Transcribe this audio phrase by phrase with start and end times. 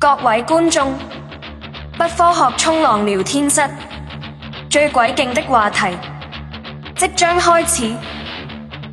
[0.00, 0.96] 各位观众，
[1.94, 3.68] 不科学冲浪聊天室
[4.70, 5.88] 最鬼勁的话题
[6.94, 7.92] 即将开始，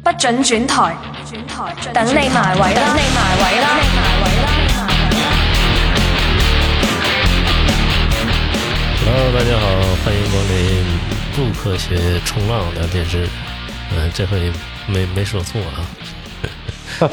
[0.04, 2.82] 不准转台，轉台等你埋位啦！
[2.82, 3.68] 等你埋位啦
[9.06, 9.66] ！Hello，大家好，
[10.04, 10.58] 欢迎光临
[11.36, 13.30] 不科学冲浪聊天室。
[13.92, 14.52] 嗯、这回
[14.88, 15.86] 没没说错啊，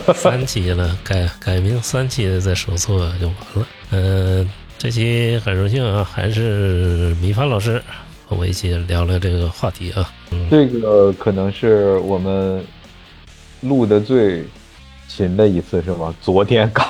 [0.16, 3.66] 三期了，改改名三期了再说错就完了。
[3.94, 4.48] 嗯、
[4.78, 7.80] 这期很荣幸啊，还是米饭老师
[8.26, 10.10] 和我一起聊聊这个话题啊。
[10.50, 12.64] 这个可能是我们
[13.60, 14.44] 录的最
[15.08, 16.14] 勤的一次，是吗？
[16.22, 16.86] 昨天刚，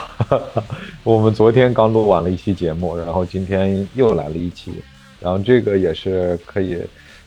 [1.02, 4.72] 我们昨天刚录完了一期节目，然后今天又来了一期，
[5.18, 6.78] 然后这个也是可以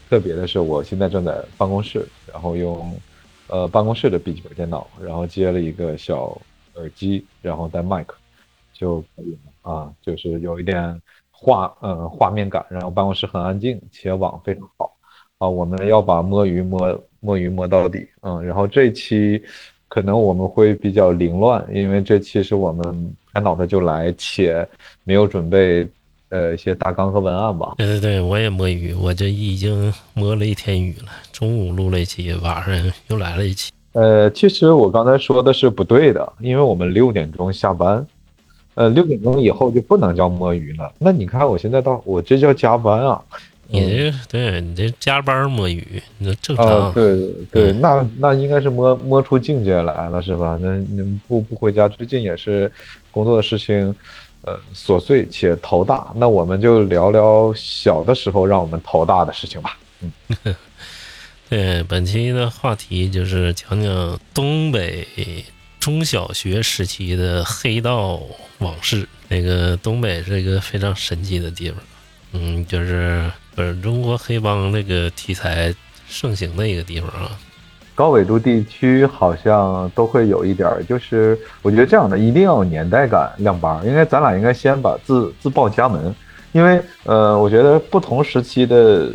[0.09, 2.97] 特别的是，我现在正在办公室，然后用
[3.47, 6.41] 呃办公室的笔记本电脑，然后接了一个小
[6.75, 8.15] 耳机，然后带麦克
[8.73, 11.01] 就可以了啊，就是有一点
[11.31, 14.95] 画呃画面感，然后办公室很安静，且网非常好。
[15.39, 19.43] 啊，我们要把摸鱼摸摸鱼摸到底，嗯，然后这期
[19.89, 24.65] 可能我们会比较凌乱，因为这期是我们拍脑袋就来，且
[25.03, 25.85] 没有准备
[26.29, 27.73] 呃一些大纲和文案吧。
[27.77, 31.11] 对对对，我也摸鱼，我这已经摸了一天鱼了。
[31.33, 33.73] 中午录了一期，晚上又来了一期。
[33.91, 38.05] 呃，其实我刚才说的是不对的，因为我们六点钟下班，
[38.75, 40.93] 呃，六点钟以后就不能叫摸鱼了。
[40.99, 43.21] 那你看我现在到我这叫加班啊。
[43.67, 50.55] 你这对你这加班摸鱼，那正啊常。，对对，嗯那那应该是摸摸出境界来了，是吧？
[50.61, 52.71] 那你不不回家，最近也是
[53.09, 53.95] 工作的事情，
[54.43, 56.11] 呃，琐碎且头大。
[56.15, 59.75] 那我们就聊聊小的时候让我们头大的事情吧。
[60.01, 60.11] 嗯
[61.49, 65.07] 对，本期的话题就是讲讲东北
[65.85, 68.19] 中小学时期的黑道
[68.57, 69.07] 往事。
[69.27, 71.77] 那个东北是一个非常神奇的地方，
[72.31, 75.71] 嗯，就是本中国黑帮这个题材
[76.07, 77.29] 盛行的一个地方啊。
[77.93, 83.85] 高纬度地区好像都会有一点儿，就是我觉得这样的一定要有年代感亮班儿。
[83.85, 86.15] 应该咱俩应该先把自自报家门，
[86.51, 89.11] 因为呃，我觉得不同时期的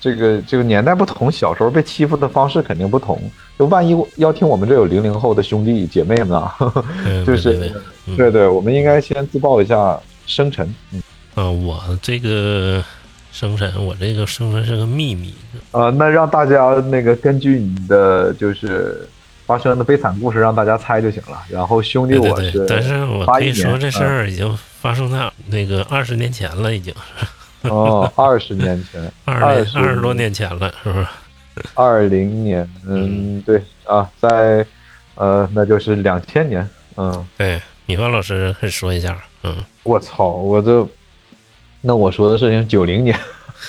[0.00, 3.20] 这个这个年代不同，小时候被欺负的方式肯定不同。
[3.58, 6.56] 就万一要听我们这有零零后的兄弟姐妹们啊，
[7.06, 7.72] 嗯，就是
[8.16, 10.74] 对对我们应该先自报一下生辰。
[10.92, 11.02] 嗯，
[11.34, 12.82] 啊，我这个
[13.30, 15.34] 生辰，我这个生辰是个秘密。
[15.70, 19.08] 呃，那让大家那个根据你的就是
[19.46, 21.38] 发生的悲惨故事，让大家猜就行了。
[21.48, 26.92] 然后兄弟我是对对，但是我81年可以说这事儿已经发生在那个二十年前了，已经
[27.62, 31.06] 哦，二十年前， 二二十二十多年前了，是不是？
[31.74, 34.64] 二零年，嗯，对啊，在
[35.14, 40.86] 呃，那就是两千年，嗯，对，米饭老师说一下，嗯，我操，我这，
[41.82, 43.18] 那我说的事情九零年。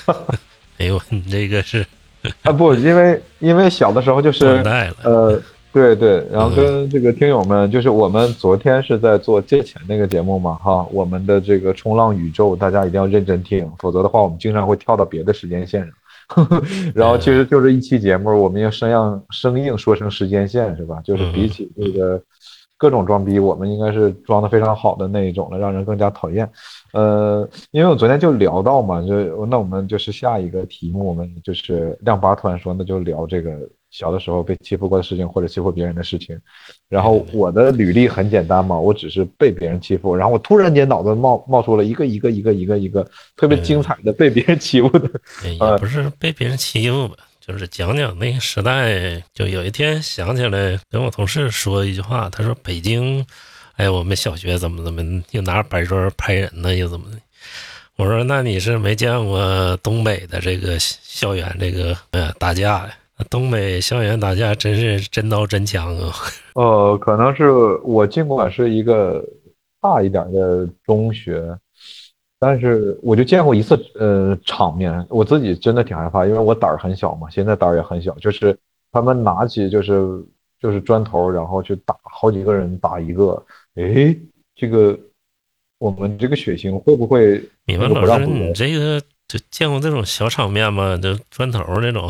[0.79, 1.85] 哎呦，你这个是
[2.43, 5.41] 啊，不，因为因为小的时候就是断代了，呃，
[5.73, 15.91] 对对，然后跟这个听友们，就是我们昨天是在做借钱那个节目嘛，哈，我们的这个冲浪宇宙，大家一定要认真听，否则的话，我们经常会跳到别的时间线上。
[16.93, 21.01] 然后其实就是一期节目，我们要生硬生硬说成时间线是吧？
[21.03, 22.21] 就是比起这个
[22.77, 26.47] 各种装逼，我们应该是装的非常好的那一种了，让人更加讨厌。
[26.93, 33.51] 呃，因为我昨天就聊到嘛，就那我们就是下一个题目，我们就是亮八突然说，那就聊这个
[33.93, 36.35] 小的时候被欺负过的事情或者欺负别人的事情。
[36.89, 45.07] 然后我的履历很简单嘛，我只是被别人欺负，然后我突然间脑子冒冒出了一个一个一个一个一个特别精彩的被别人欺负的。
[45.45, 49.23] 也不是被别人欺负吧，就是讲讲那个时代。
[49.31, 53.23] 就有一天想起来跟我同事说一句话，他说北京，
[53.75, 57.17] 哎，我们小学怎么怎么又拿板砖拍人呢，又怎么的。
[57.95, 62.89] 我说那你是没见过东北的这个校园这个呃打架呀？
[63.29, 66.13] 东北校园打架真是真刀真枪啊！
[66.55, 67.51] 呃，可能是
[67.83, 69.23] 我尽管是一个
[69.79, 71.55] 大一点的中学，
[72.39, 78.57] 但是我就见过一次呃场面，我自己真的挺害怕，因为我胆儿很小嘛，现在胆儿也很小，就是
[78.91, 80.01] 他们拿起就是
[80.59, 83.41] 就是砖头，然后去打好几个人打一个，
[83.75, 84.19] 诶，
[84.55, 84.99] 这个
[85.77, 90.97] 我们这个血型会不会你那们老师，你这个就见过这种小场面吗？
[90.97, 92.09] 就砖头那种。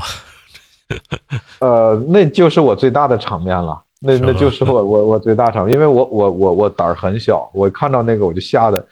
[1.59, 3.81] 呃，那就是我最大的场面了。
[4.05, 8.85] 那那就是我我我最大场面，因为我我我我胆儿很小，我看到那个我就吓得，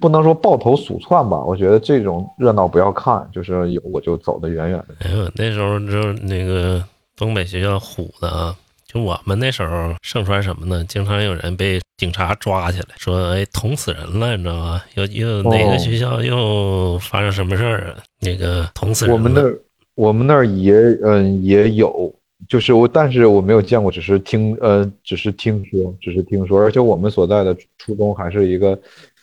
[0.00, 1.38] 不能说抱头鼠窜吧。
[1.38, 5.06] 我觉得这种热闹不要看，就是有我就走得远远的。
[5.06, 6.82] 哎呦，那时候就那个
[7.16, 8.56] 东北学校虎的啊，
[8.92, 10.84] 就我们那时候盛传什么呢？
[10.88, 14.82] 经常有人被警察抓起来，说哎捅死人了，你知道吗？
[14.94, 17.96] 又又哪个学校又发生什么事儿啊？
[18.18, 19.16] 那个捅死人了。
[19.16, 19.56] 我们那儿
[19.98, 22.14] 我们那儿也嗯也有，
[22.48, 28.78] 就是我，但是我没有见过，只是听呃只是听说，只是听说，而且我们所在的初中还是一个。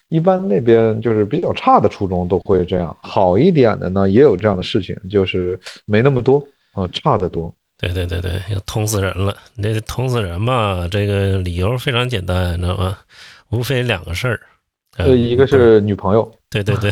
[0.10, 6.38] 一般那边就是比较差的初中都会这样，好一点的呢也有这样的事情，就是没那么多
[6.74, 7.52] 啊，差的多。
[7.80, 9.36] 对对对对，要捅死人了！
[9.56, 12.98] 那捅死人嘛，这个理由非常简单，你知道吗？
[13.50, 14.40] 无非两个事儿，
[14.98, 16.32] 呃，一个是女朋友，
[16.64, 16.92] 对对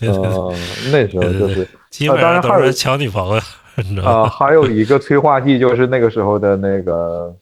[0.00, 0.54] 对，对呃，
[0.92, 3.42] 那时候就是基本上都是抢女朋友，
[3.76, 4.28] 你知道吗？
[4.28, 7.34] 还有一个催化剂，就是那个时候的那个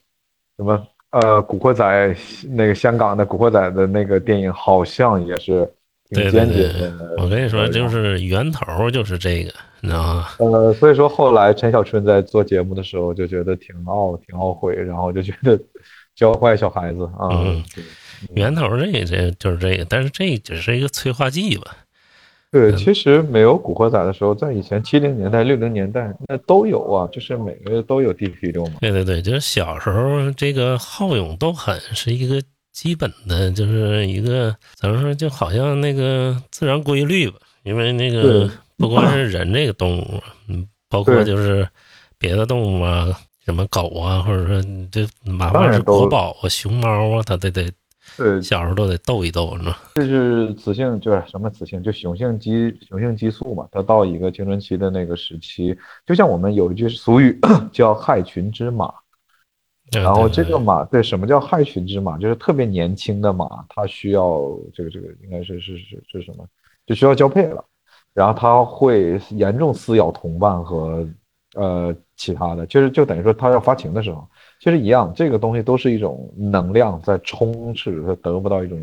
[0.56, 0.86] 什么。
[1.12, 2.16] 呃，古惑仔
[2.52, 5.70] 那个香港的古惑仔的那个电影好像也是
[6.08, 7.16] 挺坚决的。
[7.18, 10.28] 我跟你说，就是源头就是这个，你知道吗？
[10.38, 15.60] 呃，所以说后来陈小春在做节目的时候就觉得挺懊挺懊悔，然后就觉得
[16.16, 17.28] 教坏小孩子啊。
[18.34, 21.76] 源头这这就是这个，但是这只是一个催化剂吧。
[22.50, 28.74] 对，其实没有古惑仔的时候，在以前七零年代、六零年代，那都有啊，就是每个月都有 DP 六嘛。
[28.80, 37.36] 对对对，就是小时候这个好勇斗狠是一个基本的，就是一个怎么说，就好像那个自然规律吧。
[37.62, 41.66] 因为那个不光是人这个动物，嗯，包括就是
[42.18, 43.08] 别的动物啊，
[43.46, 47.72] 什么狗啊，或者说这哪怕是国宝啊、熊猫啊，它都得。
[48.16, 49.78] 对，小时候都得逗一斗，是吧？
[49.94, 53.66] 这是雌性，就是什么雌性，就雄性激雄性激素嘛。
[53.72, 57.38] 它到一个青春期的那个时期，就像我们有一句俗语
[57.72, 58.92] 叫“害群之马”，
[59.92, 62.18] 然后这个马，对，什么叫害群之马？
[62.18, 64.40] 就是特别年轻的马，它需要
[64.74, 66.46] 这个这个应该是是是是什么？
[66.86, 67.64] 就需要交配了，
[68.12, 71.08] 然后它会严重撕咬同伴和
[71.54, 74.28] 呃其他的，就是就等于说它要发情的时候。
[74.62, 78.80] 其实一样，这个东西都是一种能量在充斥，它得不到一种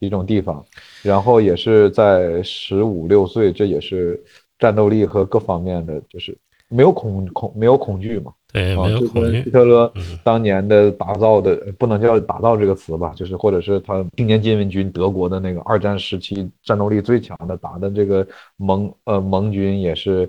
[0.00, 0.64] 一种地方，
[1.00, 4.20] 然后也是在十五六岁，这也是
[4.58, 6.36] 战斗力和各方面的，就是
[6.68, 8.32] 没有恐恐没有恐惧嘛。
[8.52, 9.44] 对，没有恐惧。
[9.44, 9.92] 希特勒
[10.24, 18.26] 当年的打造的，不能叫打造这个词吧，就是或者是他青年禁卫军，德国的那个二战时期战斗力最强的，打的这个
[18.56, 20.28] 盟呃盟军也是。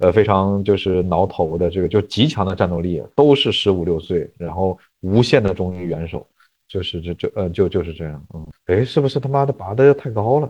[0.00, 6.26] 呃，非常就是挠头的这个，就极强的战斗力，都是十五六岁，然后无限的忠于元首，
[6.66, 10.48] 就是这这呃，就就是这样，嗯，哎，是不是他妈的拔的太高了？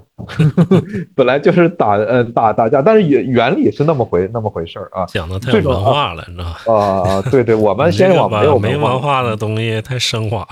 [1.17, 6.56] 本来就是打呃打打架，但是原原理是那么回那么回事儿啊，讲的太有文化了，你知道吗？
[6.73, 10.47] 啊，对对，我 们先往没有没文化的东西太升华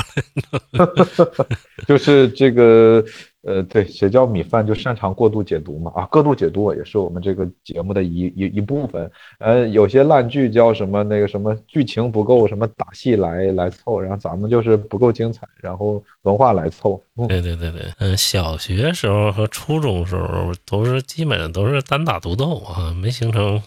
[0.72, 0.88] 了，
[1.86, 3.04] 就是这个。
[3.42, 5.92] 呃，对，谁叫米饭就擅长过度解读嘛？
[5.94, 9.08] 啊，过度解读也是我们这个节目的一一一部分。
[9.38, 17.00] 呃，有些烂剧叫什么那个什么剧情不够，什么打戏来来凑，然后咱们就是不够精彩，然后文化来凑。
[17.28, 23.62] 对对对对，嗯，小学时候和初中时候都是基本上都是单打独斗啊，没形成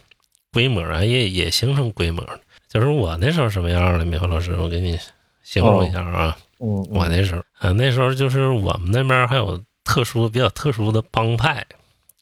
[0.52, 2.22] 规模啊，也也形成规模。
[2.68, 4.98] 就是我那时候什么样的，米饭老师，我给你
[5.44, 6.38] 形容一下啊。
[6.62, 9.60] 嗯，我那时候啊，那时候就是我们那边还有。
[9.84, 11.66] 特殊比较特殊的帮派，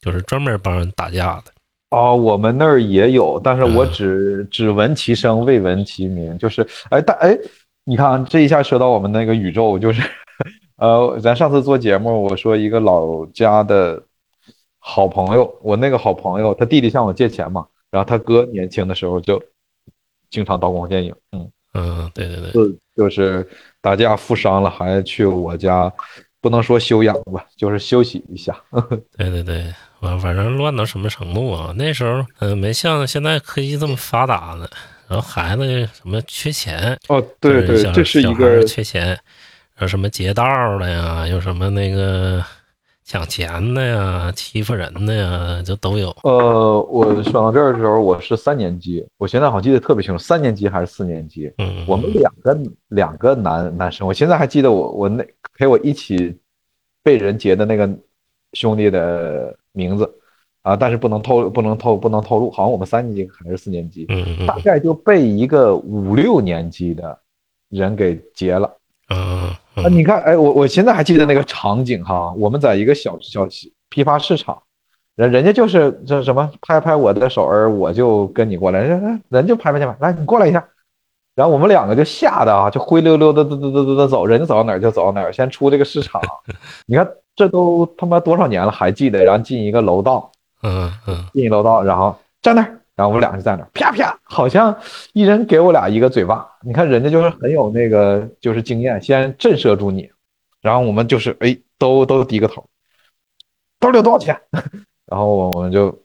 [0.00, 1.52] 就是专门帮人打架的。
[1.90, 6.36] 哦，我们那儿也有，但是我只只闻其声未闻其名。
[6.38, 7.38] 就是，哎，但哎，
[7.84, 10.02] 你看这一下说到我们那个宇宙，就是，
[10.78, 14.02] 呃，咱上次做节目，我说一个老家的
[14.78, 19.40] 好朋友，我那个好朋友，他弟弟向我借钱嘛，然后他哥年轻的时候就
[20.30, 21.14] 经常刀光剑影。
[21.32, 23.48] 嗯嗯，对对对，就就是
[23.80, 25.92] 打架负伤了，还去我家。
[26.42, 28.58] 不能说休养吧，就是休息一下。
[29.18, 29.62] 对对对，
[30.00, 31.70] 反反正乱到什么程度啊？
[31.76, 34.66] 那时候嗯，没像现在科技这么发达呢。
[35.06, 39.18] 然后孩子什么缺钱哦，对对，这是一个缺钱，
[39.80, 42.42] 有什么劫道的呀，有什么那个。
[43.10, 46.16] 抢钱的呀，欺负人的呀，就都有。
[46.22, 51.52] 呃，我选到这儿的时候，我是三年级，我现在好记得特别清楚，三年级还是四年级？
[51.58, 55.26] 嗯，我们两个两个男男生，我现在还记得我我那
[55.58, 56.38] 陪我一起
[57.02, 57.90] 被人劫的那个
[58.52, 60.08] 兄弟的名字
[60.62, 67.18] 啊，但是不能透不能透不能透露，好像我们三年级还是四年级，嗯大概就被一个五六年级的
[67.70, 68.72] 人给劫了。
[69.08, 69.52] 嗯。
[69.84, 73.46] 啊，你看，哎，我我现在还记得那个场景哈，我们在一个小小
[73.88, 74.62] 批发市场，
[75.16, 80.66] 人人家就是这什么拍拍我的手儿，我就跟你过来，人人就拍拍去吧，来你过来一下，
[81.34, 86.20] 然后我们两个就吓得啊，就灰溜溜的嘚嘚嘚嘚嘚走，人家走到哪儿就走到哪儿，先出这个市场，
[86.86, 90.30] 你看这都他妈多少年了还记得，然后进一个楼道，
[90.62, 94.76] 嗯嗯，进一楼道，然后站那儿，然后我们俩就在那啪啪，好像
[95.14, 96.46] 一人给我俩一个嘴巴。
[96.62, 100.10] 你看人家就是很有那个就是经验，先震慑住你，
[100.60, 102.62] 然后我们就是哎都都低个头，
[103.78, 104.38] 兜里有多少钱？
[105.08, 105.98] 然后我们就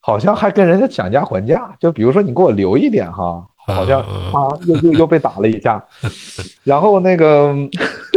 [0.00, 5.82] 好像还跟人家讲价还价，就比如说你给我留一点哈，好像嗯啊又又又被打了一下，
[6.62, 7.56] 然后那个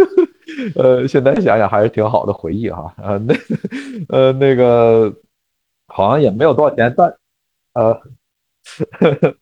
[0.76, 3.34] 呃现在想想还是挺好的回忆哈，呃那
[4.10, 5.14] 呃那个
[5.88, 7.10] 好像也没有多少钱，但
[7.74, 8.00] 呃。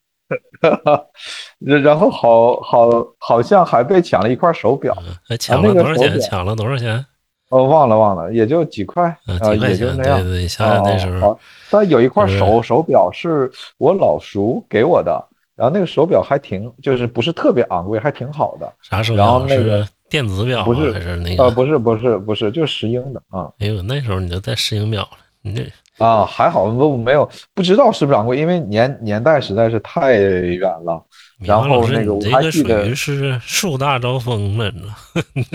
[1.59, 4.95] 然然后好好好像还被抢了一块手表，
[5.39, 6.19] 抢了多少钱？
[6.21, 7.03] 抢了多少钱？
[7.49, 9.55] 哦，忘了忘了，也就几块，啊？
[9.55, 10.21] 也就那样。
[10.21, 11.37] 对对，想想那时候，
[11.71, 15.19] 但有一块手手表是我老叔给我的，
[15.55, 18.71] 然后那个手表还挺，就是不是特别昂贵，还挺好的。
[18.81, 19.57] 啥手然后表？
[19.57, 21.51] 那个是电子表不是啊还是那呃，个？
[21.51, 25.63] 不是不是不是，就石英的啊哎呦，那时候你就戴石英表了，你这
[25.99, 31.03] 啊，还好不没有不知道是不是掌柜，因为年年代实在是太远了。
[31.39, 34.73] 然后那个我还记得于是树大招风了？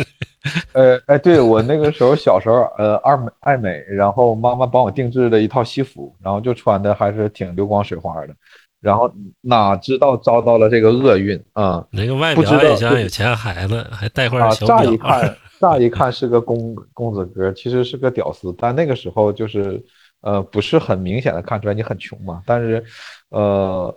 [0.72, 8.34] 呃，哎，对我那个时候小时候，呃，爱美爱美，然后妈妈帮我定制了一套西服，然后就穿的还是挺流光水花的，
[8.80, 9.10] 然后
[9.42, 14.50] 哪知道遭到了这个厄运啊你这个外表也像有钱孩子，还带块啊！
[14.50, 14.96] 小表乍一。
[14.96, 19.82] 看， 乍一看是个公公子哥，其实是个屌丝，但那个时候就是
[20.24, 22.82] 呃不是很明显的看出来你很穷嘛，但是
[23.28, 23.94] 呃，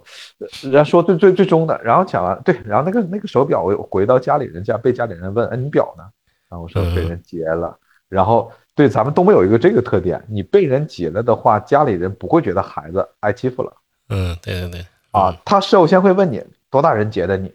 [0.62, 6.04] 人家说最最最终的，然后讲完对，然后那个那个手表我回到家里人家，被家里人问，哎，你表呢？
[6.50, 7.78] 然后我说被人劫了，
[8.10, 13.74] 然后对咱们东北有一个这个特点，你被人劫了的话，家里人不会觉得孩子挨欺负了。
[14.10, 17.54] 嗯，对对对，啊，他首先会问你多大人劫的你，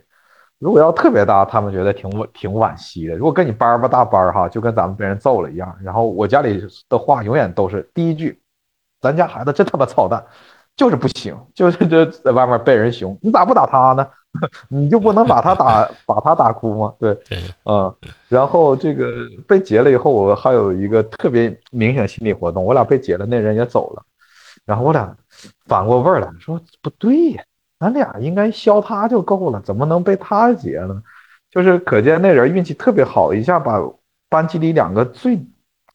[0.59, 3.17] 如果要特别大，他们觉得挺惋挺惋惜的。
[3.17, 5.75] 如果跟你班儿吧大班儿哈，就跟咱们被人揍了一样。
[5.83, 8.39] 然后我家里的话永远都是第一句，
[9.03, 10.25] 咱家孩子真他妈操蛋，
[10.77, 14.07] 就是不行，就是这在外面被人熊，你咋不打他呢？
[14.71, 16.95] 你就不能把他打把他打哭吗？
[16.99, 17.95] 对，对，嗯，
[18.31, 19.13] 然后这个
[19.47, 24.03] 被劫了以后，我还有一个特别明显心理活动，我俩被劫了，那人也走了，
[24.65, 25.15] 然后我俩
[25.67, 27.43] 反过味儿来说，不对呀，
[27.79, 31.03] 咱俩应该削他就够了，怎么能被他劫呢？
[31.51, 33.79] 就是可见那人运气特别好，一下把
[34.31, 35.39] 班级里两个最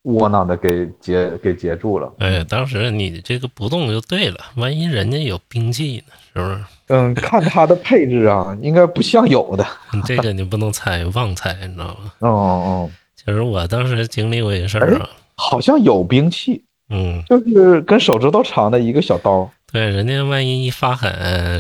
[0.08, 2.12] 窝囊的给截给截住了。
[2.20, 6.64] 哎，当时你这个不动就对了，万一人家有兵器呢，是不是？
[6.88, 9.68] 嗯，看他的配置啊，应该不像有的。
[9.94, 12.12] 你 这个你不能猜，妄猜，你知道吗？
[12.20, 19.50] 哦哦，其实我当时经历过一个事儿啊，好像有兵器，嗯，就是跟手指头长的一个小刀。
[19.70, 21.12] 对，人家万一一发狠，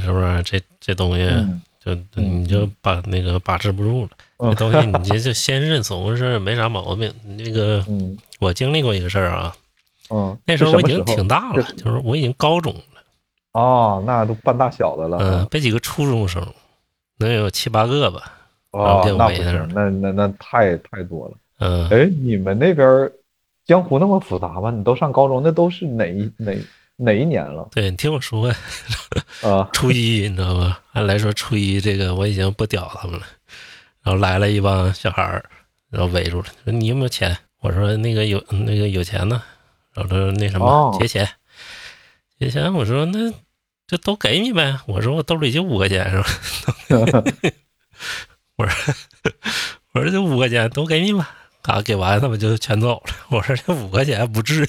[0.01, 4.09] 是不是这这东西嗯就你就把那个把持不住了？
[4.39, 7.11] 嗯这东西你这就先认怂是没啥毛病。
[7.37, 9.55] 那个嗯我经历过一个事儿啊，
[10.09, 13.01] 嗯，那时候我已经挺大了，就是我已经高中了，
[13.53, 15.17] 哦，那都半大小子了。
[15.19, 16.45] 嗯，被几个初中生，
[17.17, 18.31] 能有七八个吧，
[18.71, 21.33] 哦那不那那那太太多了。
[21.59, 23.11] 嗯，哎，你们那边儿
[23.65, 24.69] 江湖那么复杂吗？
[24.69, 26.55] 你都上高中，那都是哪一哪
[26.95, 27.67] 哪一年了？
[27.71, 28.55] 对你听我说呀，
[29.41, 30.77] 啊，初一你知道吗？
[30.93, 33.25] 按来说初一这个我已经不屌他们了，
[34.07, 35.43] 然后来了一帮小孩儿，
[35.89, 37.37] 然后围住了，说你有没有钱？
[37.59, 39.43] 我说那个有那个有钱呢，
[39.93, 41.27] 然后他说那什么哦结钱，
[42.39, 43.29] 结钱，我说那
[43.85, 46.25] 就都给你呗，我说我兜里就五块钱是吧？
[48.55, 48.93] 我说
[49.93, 51.29] 我说就五块钱都给你吧。
[51.63, 53.13] 啊，给完他们就全走了。
[53.27, 54.67] 我说这五块钱不至于，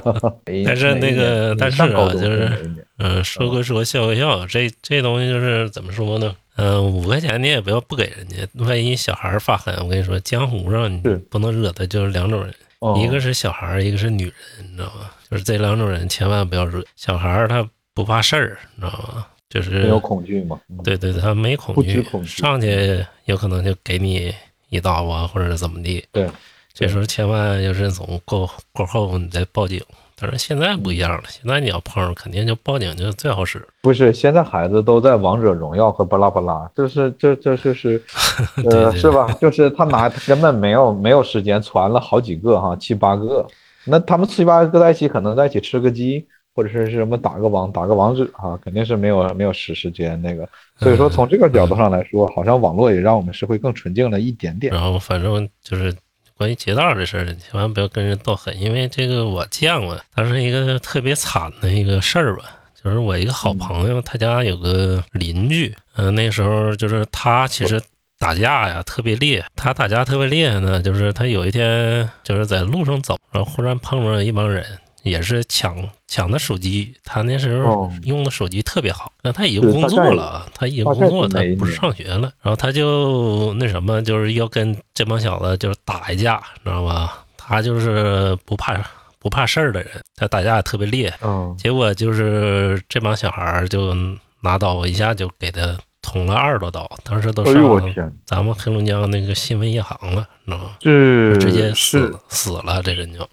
[0.64, 6.34] 但是那个但是啊就是嗯，说归说笑归笑，这这东西就是怎么说呢？
[6.58, 10.98] 嗯、五块钱你也不要不给人家，万一小孩发狠，我跟你说，江湖上你
[11.30, 14.32] 不能惹的就是两种人，哦一个是小孩，一个是女人，
[14.70, 15.10] 你知道吗？
[15.30, 16.84] 就是这两种人千万不要惹。
[16.96, 19.26] 小孩他不怕事儿，你知道吗？
[19.48, 20.46] 就是没有恐惧
[20.84, 24.34] 对对，他没恐不惧，恐惧上去有可能就给你
[24.68, 26.04] 一刀啊，或者怎么地。
[26.12, 26.28] 对，
[26.74, 29.80] 这时候千万要认怂，过过后你再报警。
[30.20, 33.64] 但是现在不一样了，现在你要碰上，肯定就报警就最好使。
[33.80, 38.02] 不是，现在孩子都在王者荣耀和巴拉巴拉，就是这这就是，
[38.56, 39.30] 呃，对对是吧？
[39.40, 43.46] 就是他拿他根本没有没有时间传了好几个哈，七八个，
[43.84, 50.48] 那他们七八个在一起，可能在一起吃个鸡，或者是什么打个王打个王者啊，肯定是没有没有时时间那个。
[50.76, 54.72] 所以说从这个角度上来说，好像网络也让我们社会更纯净了一点点。
[54.72, 55.94] 然后反正就是
[56.38, 62.44] 关于劫道这事儿，千万不要跟人斗狠，因为这个我见过，它是一个特别惨的一个事儿吧。
[62.80, 67.82] 就是我一个好朋友，他家有个邻居，嗯、那时候就是他其实
[68.20, 74.64] 打架呀特别烈，他打架特别厉害呢，就是他有一天就是在路上走，然后忽然碰着一帮人，
[75.02, 75.76] 也是抢
[76.06, 76.94] 抢的手机。
[77.04, 82.32] 他那时候哦用的手机特别好，那他已经工作了，他已经工作，他不是上学了。
[82.42, 87.24] 然后他就那什么，就是要跟这帮小子就是打一架，知道吧？
[87.36, 88.78] 他就是不怕
[89.18, 91.18] 不怕事儿的人，他打架也特别厉害。
[91.22, 93.94] 嗯，结果就是这帮小孩儿就
[94.40, 100.76] 拿刀一下就给他捅了二十多刀，当时都上天，咱们黑龙江那个新闻夜航了，知道吗？
[100.82, 103.26] 是直接死死了，这人就。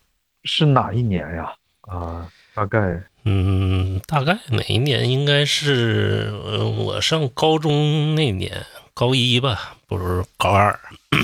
[0.46, 1.52] 是哪一年呀？
[1.82, 5.10] 啊，大概嗯，大概哪一年？
[5.10, 10.72] 应该是呃我上高中那年，高一吧，不是高二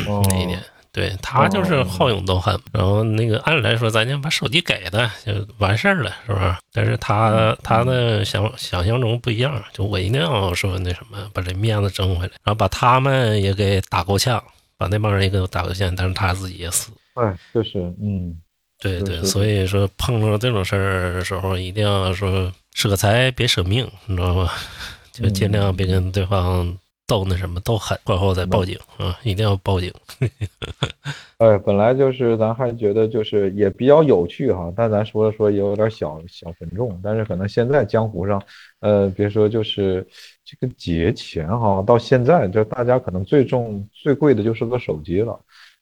[0.07, 0.59] 哦那一年。
[0.93, 6.53] 对他就是好勇斗狠，然后那个按理来说，咱就把手机给他就完事儿了，是不是？
[6.73, 14.43] 但是他他的想想象中不一样，就我一定要说那什么，把这面子争回来，然后把他们也给打够呛，
[14.77, 16.91] 把那帮人也给我打够呛，但是他自己也死。
[17.13, 18.35] 哎，就是嗯，
[18.81, 24.49] 对对，所以说碰到这种事儿的时候，一定要说舍财别舍命，你知道吗？
[25.13, 29.93] 就尽量别跟对方斗那什么斗狠，过后再报警啊，一定要报警。
[31.37, 38.41] 哎，本来就是咱还觉得就是也比较有趣哈，但咱说了说也有点小小沉重，但是可能现在江湖上，
[38.79, 40.07] 呃，别说就是
[40.45, 45.37] 这个节前哈，到现在就大家可能最重最贵的就是个手机了，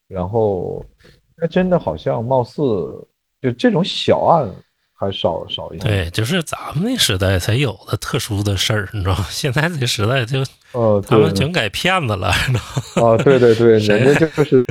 [0.08, 0.84] 然后
[1.40, 2.60] 那真的好像貌似
[3.40, 4.48] 就这种小案
[4.92, 9.26] 还少少一点，对，就是咱们那时代才有的特殊的事儿，你知道吗？
[9.30, 12.60] 现在这时代就呃，他们全改骗子了，你知
[13.00, 13.14] 道吗？
[13.14, 14.64] 啊，对对对， 人家就是。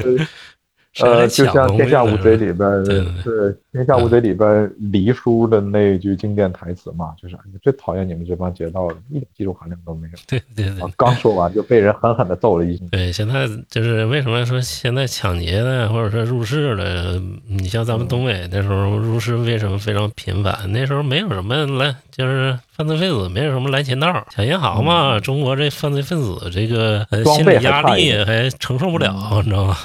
[0.97, 3.33] 呃，就像《天下无呢贼》里边儿，对对
[3.71, 10.13] 《天下无贼》里边儿黎叔的那句经典台词嘛，就是最讨厌你们这帮劫道的，一点技术含量都没有。
[10.27, 12.89] 对对对啊，刚说完就被人狠狠的揍了一顿。
[12.89, 20.69] 对，现在就是为什么说现在抢劫的或者说入室的，你像咱们东北那时候入室为什么非常频繁？
[20.71, 25.19] 那时候没有什么来，就是犯罪分子没有什么来钱道，抢银行嘛。
[25.19, 29.75] 中国这犯罪分子这个呃心理压力还承受不了，你知道吗？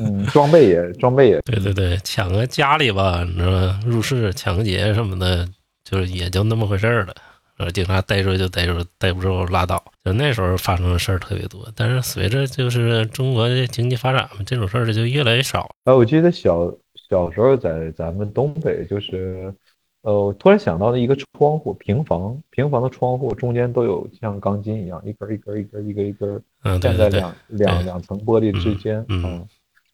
[0.00, 3.78] 嗯，装备也 装备也，对对对，抢个家里吧，你知道吗？
[3.86, 5.46] 入室抢劫什么的，
[5.84, 7.14] 就是也就那么回事儿了。
[7.58, 9.80] 呃，警察逮住就逮住，逮不住拉倒。
[10.04, 15.70] 就那时候发生的事儿特别多，但是随着就是中国的经济发展嘛，这种事儿就越来越少。
[15.84, 16.68] 啊，我记得小
[17.08, 19.54] 小时候在咱们东北，就是，
[20.02, 29.46] 呃，我突然想到了一个窗户，平房平房的窗户中间都有像钢筋一样，一根儿一根儿一根儿一根儿一根儿嗯，对对对，站在两两两层玻璃之间，嗯，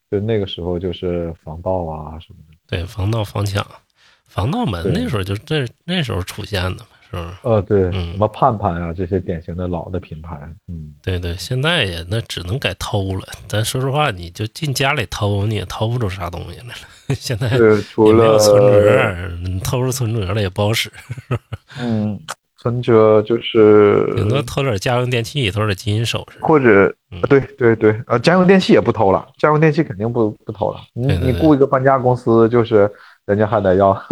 [0.09, 2.57] 就那个时候就是防盗啊什么的。
[2.67, 3.65] 对，防盗防抢，
[4.25, 7.27] 防盗门那时候就这那时候出现的嘛，是不是？
[7.43, 13.25] 呃，对，嗯什么盼盼啊，这些典型的老的品牌，嗯，对对，现在也那只能改偷了。
[13.47, 16.87] 咱说实话，你就进家里偷，你也偷不出啥东西来了。
[17.15, 20.91] 现在是除了存折，你偷出存折了也不好使。
[21.79, 22.19] 嗯，
[22.59, 26.37] 存折就是顶多偷点家用电器，偷点金银首饰。
[26.41, 30.81] 或者嗯对对对，呃，家用电器也不偷了，家用电器肯定不不偷了。
[30.93, 32.91] 你你雇一个搬家公司，就是
[33.25, 33.97] 人家还得要。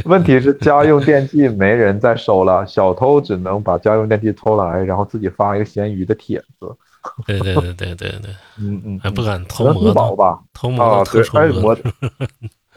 [0.06, 6.74] 问题是家用电器没人再收了，小偷只能把家用电器偷来，然后自己发一个闲鱼的帖子。
[7.26, 10.38] 对对对对对对，嗯嗯，还不敢偷摩托，吧？
[10.54, 11.92] 偷摩托特殊哎，摩的，托，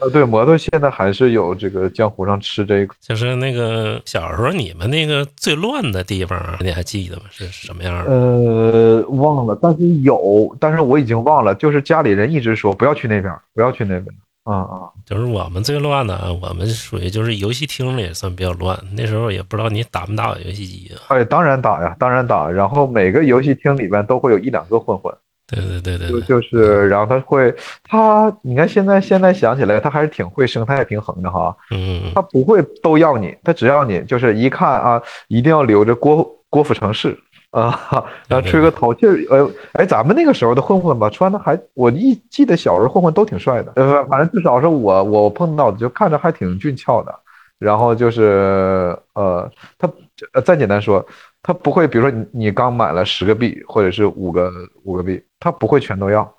[0.00, 2.92] 呃，对，摩托现在还是有这个江湖上吃这个。
[3.00, 7.22] 就是那个小时候你们那个最乱的地方，你还记得吗？
[7.30, 8.10] 是什么样的？
[8.10, 14.06] 呃，忘了，但是有，但是我已经忘了，就是家里人一直说不要去那边，不要去那边。
[14.46, 18.78] 啊啊，就是我们最乱的啊，我们属于就是游戏厅里也算比较乱。
[18.96, 21.02] 那时候也不知道你打没打过游戏机啊？
[21.08, 22.48] 哎，当然打呀，当然打。
[22.48, 25.12] 然后每个游戏厅里边都会有一两个混混，
[25.48, 31.56] 对对对对就对，就是，然后他会，他，你看现在现在想起来，他还是挺会生态平衡的哈。
[31.72, 37.18] 嗯嗯他不会都要你，他只要你就是一看啊，一定要留着郭郭富城市
[37.60, 38.92] 啊，然后吹个头。
[38.94, 47.14] 其实呃，哎，咱们那个时候的混混吧，穿的还我一记得小时候混混都挺帅的，呃，反正至少是我我碰到的，就看着还挺俊俏的。
[47.58, 49.90] 然后就是呃，他
[50.34, 51.02] 呃再简单说，
[51.42, 54.52] 他不会，比如说你你刚买了十个币或者是五个
[54.84, 56.30] 五个币，他不会全都要，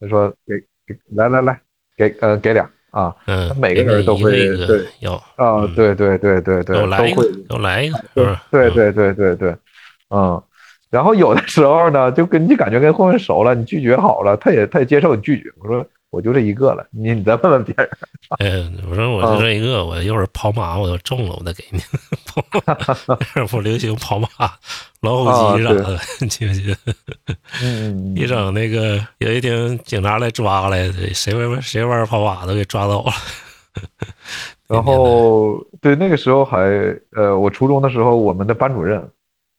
[0.00, 1.60] 他说给给来来来
[1.94, 3.14] 给呃给俩啊。
[3.26, 4.30] 嗯，每个人都会
[4.66, 9.54] 对要啊，嗯对对对对对，都来一个都会，给我来一个，对对对对对，
[10.08, 10.42] 嗯，
[10.92, 15.50] 然后有的时候呢， 就跟你感觉跟混混熟了，你拒绝好了，他也他也接受你拒绝。
[15.58, 17.88] 我说我就这一个了，你你再问问别人。
[18.38, 21.80] 哎，我说我就这一个，我一会儿跑马我就中了，我再给你。
[23.48, 24.28] 不流行跑马、
[25.00, 26.76] 老虎机啥的，记不记得？
[27.62, 33.12] 嗯一整那个有一天警察来抓来，谁玩谁玩跑马都给抓走了。
[34.68, 39.02] 然后对那个时候还呃，我初中的时候，我们的班主任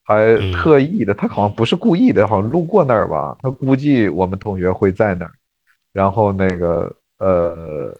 [0.04, 0.52] 还嗯。
[0.54, 5.32] 特意的，他好像不是故意的，好像路过那儿吧，他估计我们同学会在那儿，
[5.92, 7.96] 然后那个呃，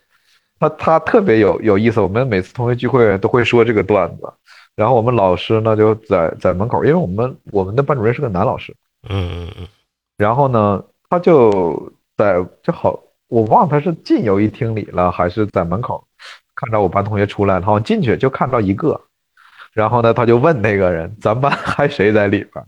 [0.60, 4.34] 他他特别有有意思，我们每次同学聚会都会说这个段子，
[4.76, 8.76] 然后我们老师呢就在在门口，因为我们我们的班主任是个男老师，
[9.10, 9.68] 嗯嗯嗯。
[10.18, 16.06] 然后呢，他就在就好，我忘了他是进游艺厅里了，还是在门口
[16.56, 19.00] 看到我班同学出来了，好像进去就看到一个，
[19.74, 22.66] 然后呢，他就问那个人，咱班还谁在里边儿？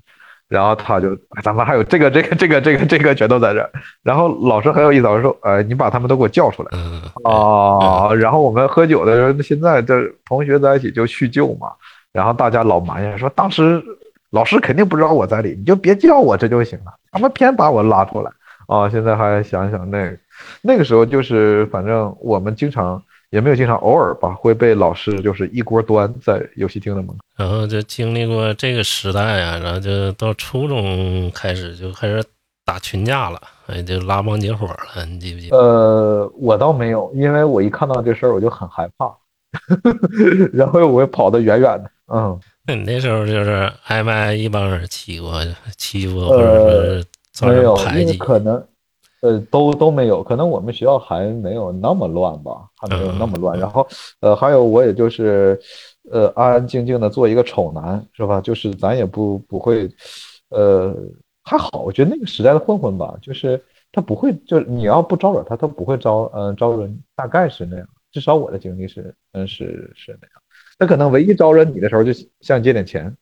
[0.48, 3.70] 然后他就，哎咱们还有这个这个这个这个这个全都在这儿。
[4.04, 6.70] 然后老师很有意思，老师说，呃，你把他们都给我叫出来。
[6.74, 11.72] 嗯啊，然后我们喝酒的时候，现在这同学在一起就叙旧嘛，
[12.14, 13.84] 然后大家老埋怨说，当时
[14.30, 18.32] 老师肯定不知道我在里，你就别叫我这就行了，他们偏把我拉出来
[18.68, 18.88] 啊。
[18.88, 20.18] 现在还想想那个
[20.62, 23.02] 那个时候，就是反正我们经常
[23.36, 27.18] 也没有经常，偶尔吧会被老师就是一锅端在游戏厅的门口。
[27.36, 32.24] 然后就经历过这个时代啊，然后就到初中开始就开始
[32.64, 35.58] 打群架了，哎，就拉帮结伙了，你记不记得？
[35.58, 39.14] 呃，我倒没有，因为我一看到这事儿我就很害怕，
[40.54, 41.92] 然后我也跑得远远的。
[42.08, 45.28] 嗯，那你那时候就是挨不挨一帮人欺负、
[45.76, 48.18] 欺负，呃或者是造没有成，排因为挤？
[48.18, 48.66] 可能，
[49.26, 53.58] 呃，都都没有，可能我们学校还没有那么乱吧，还没有那么乱。
[53.58, 53.88] 嗯然后，
[54.20, 55.60] 呃，还有我也就是，
[56.12, 58.40] 呃，安安静静的做一个丑男，是吧？
[58.40, 59.90] 就是咱也不不会，
[60.50, 60.96] 呃，
[61.44, 63.60] 还好，我觉得那个时代的混混吧，就是
[63.92, 67.88] 他不会，就是你要不招惹他，他不会招，嗯、招惹你，大概是那样。
[68.12, 70.42] 至少我的经历是，嗯，是是那样。
[70.78, 72.12] 他可能唯一招惹你的时候，就
[72.42, 73.16] 向你借点钱。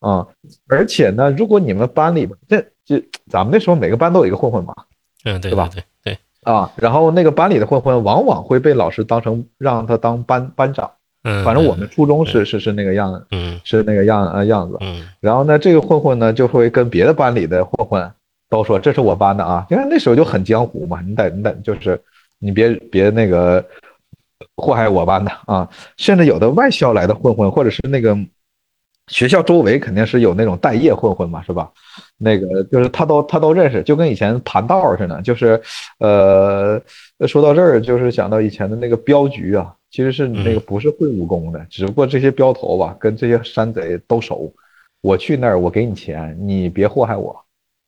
[0.00, 0.26] 啊，
[0.66, 4.74] 而且呢，如果你们班里边，这这咱们那时候每个班都有一个混混嘛，
[5.24, 5.68] 嗯，对对吧？
[5.72, 10.90] 对对，啊，然后那个班里的混混往往会被老师当成让他当班班长，
[11.24, 14.76] 嗯，反正我们初中是是是那个样嗯是那个样呃样子。
[14.80, 15.06] 嗯。
[15.20, 18.10] 然后呢，这个混混呢就会跟别的班里的混混
[18.48, 22.00] 都说这是我班的啊，因为那时候就很江湖嘛，你得你得就是
[22.38, 23.64] 你别别那个
[24.56, 28.16] 祸害我班的啊，甚至有的外校来的混混，或者是那个
[29.10, 31.70] 学校周围肯定是有那种待业混混嘛，是吧？
[32.16, 35.60] 那个就是他都他都认识，就跟以前盘道似的，就是
[35.98, 36.80] 呃，
[37.26, 44.52] 说到这儿就是想到以前的那个镖局啊，其实是那个不是会武功的，只不过这些镖头吧跟这些山贼都熟，
[45.02, 47.36] 我去那儿我给你钱，你别祸害我。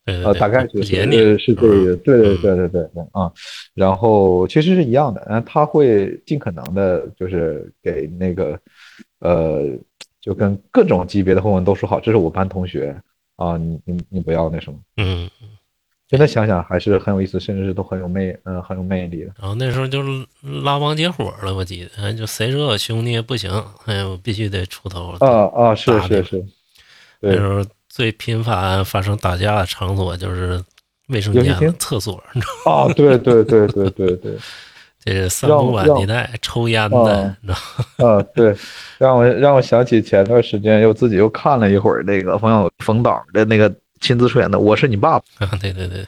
[0.04, 3.30] 呃，大概是是是这个，对对嗯对对对对啊。
[3.72, 8.58] 然后其实是一样的，嗯，他会尽可能的，就是给那个，
[9.20, 9.62] 呃，
[10.22, 12.96] 就跟各种级别的混混都说好，这是我班同学
[13.36, 14.78] 啊，你你你不要那什么。
[14.96, 15.28] 嗯，
[16.08, 19.32] 现在想想还是很有意思，甚至是都很有魅，嗯、很有魅力的。
[19.38, 20.26] 然后那时候就是
[20.62, 23.50] 拉帮结伙了，我记得，哎，就谁惹我兄弟不行，
[23.86, 25.16] 哎，我必须得出头。
[25.18, 26.44] 啊啊，是是是，
[27.20, 30.62] 那时候最频繁发生打架的场所就是
[31.08, 32.92] 卫生间厕所，你知道吗？
[32.92, 34.38] 啊，对对对对对对，
[35.04, 37.54] 这是三不管地带，抽烟的嗯，你知
[37.98, 38.06] 道？
[38.08, 38.56] 啊对，
[38.98, 45.24] 让我让我想起前段时间又自己又看了一会儿那个冯小冯导的那个亲自出演的《我是你爸爸》。
[45.46, 46.06] 啊，对对对，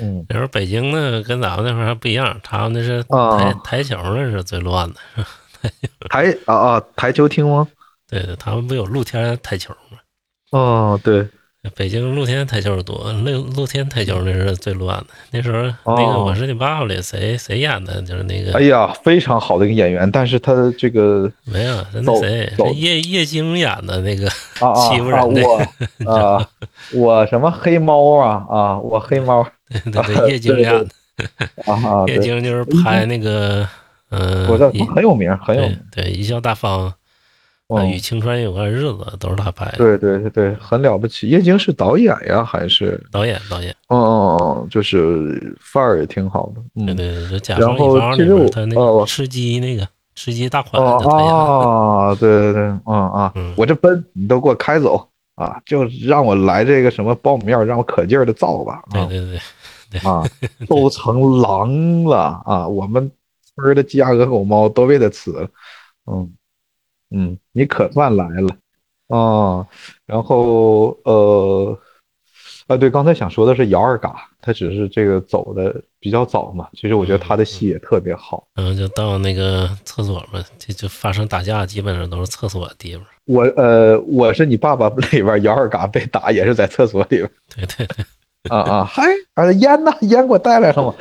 [0.00, 5.24] 嗯，那时候北京呢跟咱们那会儿还不一样，他们那是啊台台球那是最乱的，
[6.08, 7.66] 台啊啊台球厅吗？
[8.08, 9.98] 对对，他们不有露天台球吗？
[10.52, 11.28] 哦，对，
[11.76, 15.06] 北京露天台球多，露露天台球那是最乱的。
[15.30, 15.62] 那时候
[15.94, 16.24] 那个哦。
[16.24, 18.00] 我是你爸爸里谁谁演的？
[18.00, 22.66] 就是那个哎呀，非常好的一个演员，但是他的这个没有，那走谁走。
[22.72, 24.26] 叶叶京演的那个
[24.88, 25.42] 欺负啊，人的，
[26.06, 26.48] 我啊，
[26.94, 28.46] 我什么黑猫啊？
[28.48, 29.46] 啊，我黑猫。
[29.68, 30.88] 对对，叶京演的。
[31.70, 33.68] 啊叶京就是拍那个，
[34.08, 36.94] 嗯、很有名，很有名，对，一笑大方，
[37.88, 41.28] 与青春有关日子都是他拍的，对对对对，很了不起。
[41.28, 55.06] 叶京是导演呀，还是导演导演，嗯嗯嗯，就是范儿也挺好的，嗯对对对，甲然方乙方里后其实我他那个吃鸡那个吃鸡大款啊，对对对，嗯啊嗯，我这奔你都给我开走
[55.36, 59.40] 啊，就让我来这个什么苞米面，让我可劲儿的造吧，啊对对
[59.90, 60.22] 对，啊，
[60.68, 62.68] 都成狼了啊！
[62.68, 63.10] 我们
[63.54, 65.48] 村儿的鸡鸭鹅狗猫都被他吃了，
[66.06, 66.30] 嗯
[67.10, 68.48] 嗯，你可算来了
[69.08, 69.66] 啊！
[70.06, 71.78] 然后呃
[72.68, 78.46] 啊，对，刚才想说的是姚二嘎，他只是这个走的比较早嘛，其实我觉得他的戏也特别好。
[78.54, 88.06] 然后就到那个厕所嘛，就就发生打架，基本上都是厕所的地方，我呃，我是你爸爸里边姚二嘎被打也是在厕所里边对对对
[88.48, 89.02] 啊啊，嗨
[89.34, 89.92] 啊烟呢？
[90.02, 90.94] 烟给我带来了吗？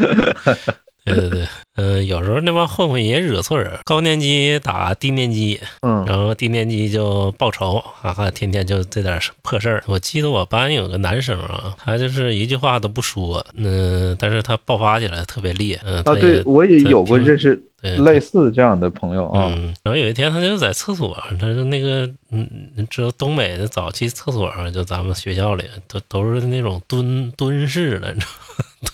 [1.10, 9.84] 对对对，嗯、有时候那帮混混也惹错人，高年级打低年级，嗯然后低年级就报仇，哈哈，天天就这点破事儿。
[9.88, 19.54] 我记得我班有个男生啊，他就是一句话都不说，嗯、但是他爆发起来特别烈，嗯、啊，对我也有过他认识对类似这样的朋友啊。
[19.56, 28.26] 嗯，然后有一天他就在厕所，他说那个，嗯，你知道东北的早期厕所上，就咱们学校里都都是那种蹲蹲式的，你知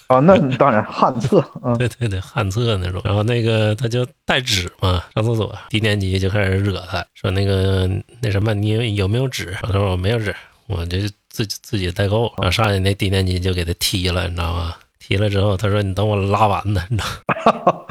[0.08, 3.02] 道啊，那当然旱厕，嗯对对 对，旱厕那种。
[3.04, 7.90] 然后那个他就带纸嘛，上厕所，低年级就开始惹他，说那个
[8.22, 9.56] 那什么，你有没有纸？
[9.62, 10.36] 他说我没有纸，
[10.68, 12.32] 我就自己自己代购。
[12.38, 14.76] 然后上去那低年级就给他踢了，你知道吗？
[15.08, 17.86] 踢了之后，他说你等我拉完呢，你知道。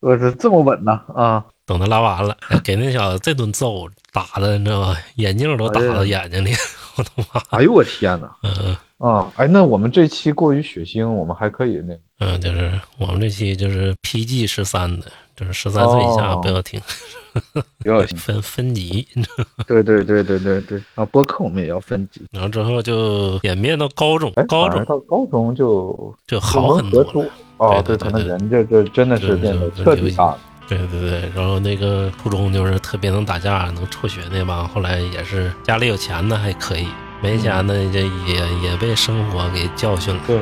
[0.00, 1.44] 我是这么稳呢啊！
[1.66, 4.96] 等他拉完了，哎给那小子这顿揍打的，你知道吧？
[5.16, 6.52] 眼镜都打到眼睛里，
[6.96, 7.40] 我的妈！
[7.50, 8.34] 哎呦我天哪！
[8.42, 16.80] 嗯啊，哎，那我们这期过于血腥，我们还可以那嗯，就是我们这期就是 PG 十三的，就是十三岁以下哦不要听，
[17.78, 19.06] 比较分分级。
[19.66, 21.04] 对对对对对对啊！
[21.06, 27.00] 播客我们也要分级，然后之后就演变到高中哎，，高中到高中就就好很多
[27.56, 30.38] 哦，对对可能对人这这真的是就变得就彻底大了。
[30.68, 36.86] 对对对，然后那个初中就是特别能打架、能辍学那帮，后来也是家里有钱的还可以，
[37.22, 40.20] 没钱的这也也被生活给教训了。
[40.26, 40.40] 对，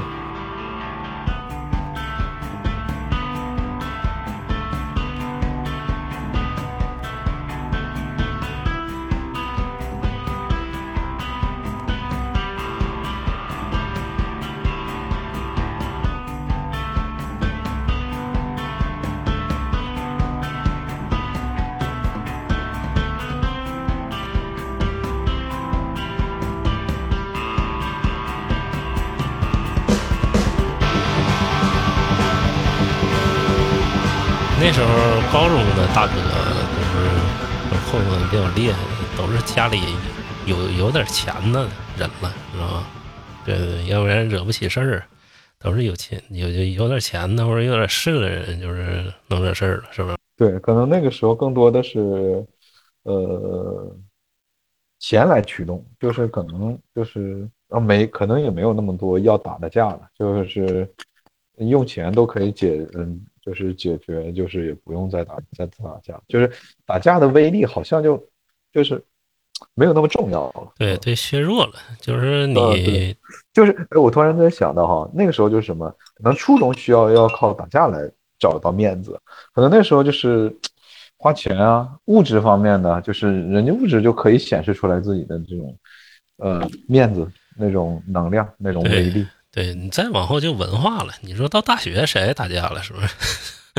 [39.60, 39.78] 家里
[40.46, 41.60] 有有点钱的
[41.98, 42.86] 人了，知道吗？
[43.44, 45.04] 对对对，要不然惹不起事儿。
[45.58, 50.16] 都是有钱有有有点钱的或者有点势的人，就是弄这事儿了，是不是？
[50.34, 52.42] 对，可能那个时候更多的是，
[53.02, 53.94] 呃，
[54.98, 60.90] 钱来驱动，就是可能就是啊没可能也没有那么多要打的架了，就是
[61.58, 66.50] 用钱都可以解，嗯，就是解决，就是也不用再打再打架，就是
[66.86, 68.26] 打架的威力好像就
[68.72, 69.04] 就是
[69.80, 70.72] 没有那么重要了。
[70.76, 73.14] 对对，削弱了，就是你、呃
[73.54, 77.98] 就是哎我突然间想到哈，那个时候就是什么，可能初中需要要靠打架来
[78.38, 79.18] 找到面子，
[79.54, 80.54] 可能那时候就是
[81.16, 85.74] 花钱啊，物质方面的，就是人家物质就可以显示出来自己的这种
[86.36, 89.26] 呃面子那种能量那种威力。
[89.52, 91.12] 对你再往后就文化了。
[91.22, 92.82] 你说到大学谁还打架了？
[92.82, 93.08] 是不是？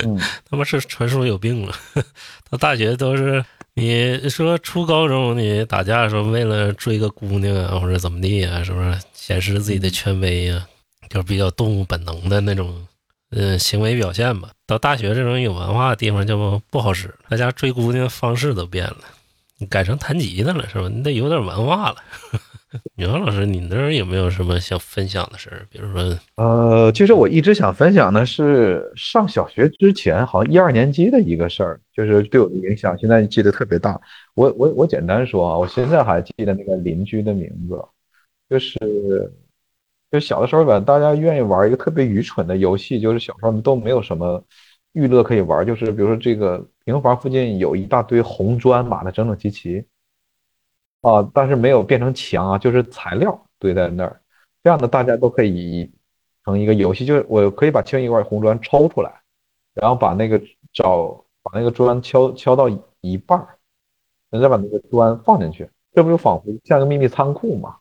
[0.04, 0.18] 嗯，
[0.50, 1.74] 他妈是纯属有病了。
[2.50, 10.68] 到大学都是你说初高中你打架的时候，为了追个姑娘啊，或者怎么地啊，是不是显示自己的权威啊？
[11.10, 12.86] 就是比较动物本能的那种，
[13.32, 14.50] 嗯，行为表现吧。
[14.68, 18.98] 到大学这种有文化的地方就不好使，大家追姑娘方式都变了，
[19.70, 20.90] 改成弹吉他了是吧？
[20.90, 21.98] 你得有点文化了。
[22.96, 25.68] 宇航老师，你那儿有没有什么想分享的事儿？
[25.70, 34.00] 比如说，呃，其实我一直想分享的是上小学之前，好像一二年级的一个事儿，就是对我的影响，现在记得特别大。
[34.36, 37.78] 我我我简单说啊，我现在还记得那个邻居的名字，
[38.50, 38.78] 就是
[40.10, 44.42] 就小的时候吧，大家愿意玩一个特别愚蠢的游戏，就是小时候都没有什么
[44.94, 49.84] 娱乐可以玩，就是比如说这个平房附近有一大堆红砖码的整整齐齐，
[51.02, 54.22] 啊，但是没有变成墙啊，就是材料堆在那儿。
[54.64, 55.92] 这样的大家都可以
[56.46, 59.12] 成一个游戏，就是我可以把其中一块红砖抽出来，
[59.74, 60.40] 然后把那个
[60.72, 62.70] 找把那个砖敲敲到
[63.02, 63.48] 一半儿，
[64.30, 67.76] 然后再把那个砖放进去，这不就仿佛像个秘密仓库嘛？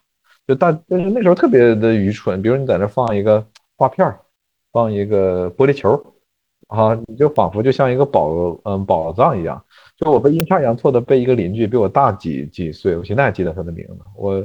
[0.46, 4.18] 就大就是那时候特别的愚蠢，比如你在那放一个画片儿，
[4.72, 6.02] 放一个玻璃球，
[6.68, 9.62] 啊，你就仿佛就像一个宝嗯宝藏一样。
[10.00, 14.44] 就我被阴差阳错的被一个邻居比我大几几岁，我现在还记得他的名字，我。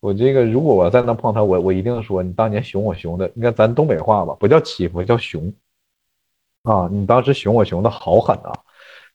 [0.00, 5.50] 我这个如果我再能碰他，我我一定说你当年熊我熊的，应该咱东北话吧，不叫欺负，叫熊
[6.62, 6.86] 啊！
[6.92, 8.52] 你当时熊我熊的好狠啊！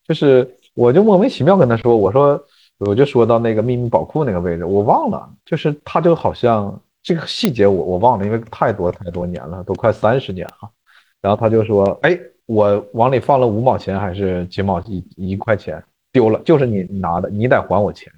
[0.07, 2.43] 就是我就莫名其妙跟他说，我说
[2.79, 10.71] 我就说到那个秘密宝库那个位置，我忘了，就是他就好像这个细节我我忘了，因为太多太多年了，都快三十年了。
[11.21, 15.81] 然后他就说，哎，我往里放了五毛钱还是几毛一一块钱
[16.11, 18.11] 丢了，就是你拿的，你得还我钱。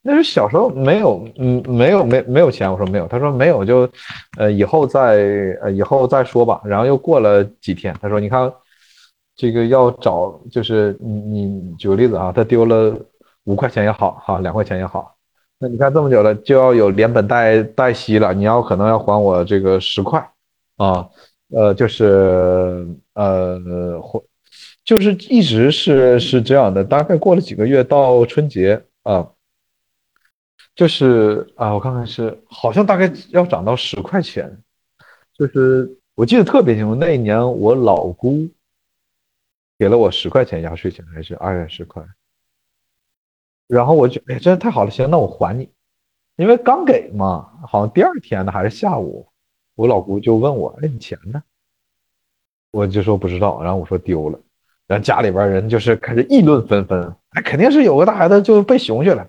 [0.00, 2.70] 那是小时候没有，嗯，没有没没有钱。
[2.70, 3.88] 我说没有，他说没有就，
[4.38, 6.62] 呃，以后再呃以后再说吧。
[6.64, 8.50] 然后又过了几天，他说你看，
[9.34, 12.96] 这个要找就是你你举个例子啊，他丢了
[13.42, 15.16] 五块钱也好哈，两块钱也好，
[15.58, 20.24] 那你看这么久了，就要有连本带带息了，你要可能要还我这个十块
[20.76, 21.08] 啊，
[21.50, 22.86] 呃，就是
[23.22, 24.24] 呃或
[24.84, 29.32] 就是一直是是这样的，大概过了几个月到春节啊。
[30.74, 34.62] 就是啊，我看看是好像大概要涨到十块钱，
[35.34, 38.48] 就是我记得特别清楚，那一年我老姑
[39.76, 42.00] 给了我十块钱压岁钱，还是二月十块，
[43.66, 45.68] 然后我就哎，真的太好了，行，那我还你，
[46.36, 49.28] 因为刚给嘛，好像第二天呢还是下午，
[49.74, 51.42] 我老姑就问我，哎，你钱呢？
[52.70, 54.38] 我就说不知道，然后我说丢了，
[54.86, 59.26] 然后家里边人就是开始议论纷纷，哎，肯定是有个大孩子就被熊去了。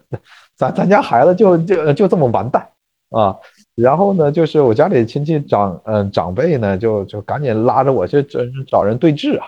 [0.55, 2.67] 咱咱家孩子就就就这么完蛋
[3.11, 3.37] 啊！
[3.75, 9.47] 然后呢，就是我家里亲戚长嗯长辈呢，就就赶紧拉着我去找找人对峙啊！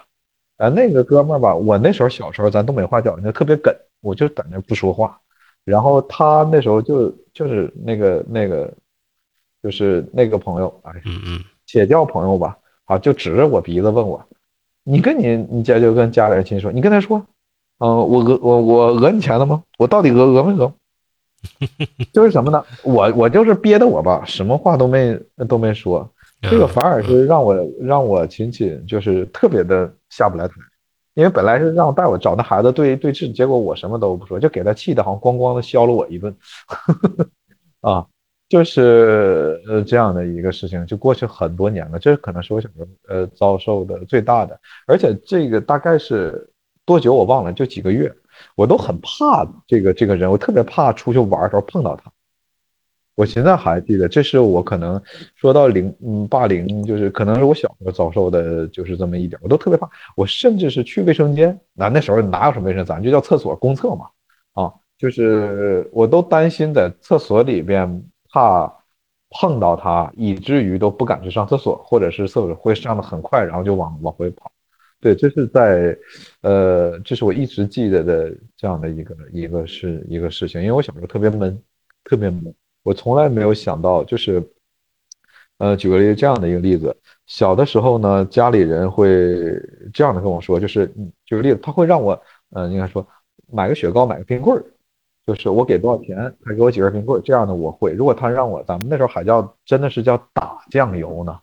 [0.57, 5.19] 啊，那个哥们儿吧，我那时候小时候，咱东北话讲就特别梗，我就在那不说话。
[5.65, 8.73] 然后他那时候就就是那个那个，
[9.61, 12.57] 就是那个朋友，哎，嗯嗯，且叫朋友吧，
[12.91, 14.21] 啊，就指着我鼻子问我，
[14.83, 17.25] 你跟你你家就跟家里人亲戚说，你跟他说，
[17.79, 19.63] 嗯，我讹我我讹你钱了吗？
[19.77, 20.73] 我到底讹讹没讹？
[22.11, 22.61] 就是什么呢？
[22.83, 26.05] 我我就是憋的我吧，什么话都没都没说，
[26.41, 30.55] 这个反而是让我让我亲戚就是特别的下不来台，
[31.13, 36.35] 因为本来是让带我找那孩子对对峙，结果我什么都不说，就给他气的，好像咣咣的削了我一顿，
[37.79, 38.05] 啊，
[38.51, 46.49] 就是呃这样的一个事情，就过去很多年了，这可能是我小时候呃遭受的最大的，而且这个大概是
[46.85, 48.13] 多久我忘了，就几个月。
[48.55, 52.11] 我都很怕这个这个人，我特别怕出去玩的时候碰到他。
[53.15, 55.01] 我现在还记得，这是我可能
[55.35, 59.87] 说到凌嗯霸凌，就是可能是我小时候遭受的，就是这么一点，我都特别怕。
[60.15, 64.07] 我甚至是去卫生间，那那时候哪有什么卫生，咱就叫厕所公厕嘛，
[64.53, 68.71] 啊，就是我都担心在厕所里边怕
[69.29, 74.51] 碰到他，以至于都不敢去上厕所，或者是厕所会上的很快，然后就往往回跑。
[74.99, 75.97] 对，这是在，
[76.41, 81.59] 呃，这是我一直记得的这样的一个一个是一个事情，因为我小时候特别闷，
[82.03, 84.47] 特别闷，我从来没有想到，就是，
[85.57, 89.15] 呃，举个例这样的一个例子，小的时候呢，家里人会
[89.91, 90.85] 这样的跟我说，就是，
[91.25, 93.03] 举个例子，他会让我，呃，应该说
[93.51, 94.63] 买个雪糕，买个冰棍儿，
[95.25, 97.93] 就是我给多少钱，他给我几根冰棍，这样的我会。
[97.93, 101.39] 如果他让我，咱们那时候还叫真的是叫打酱油呢。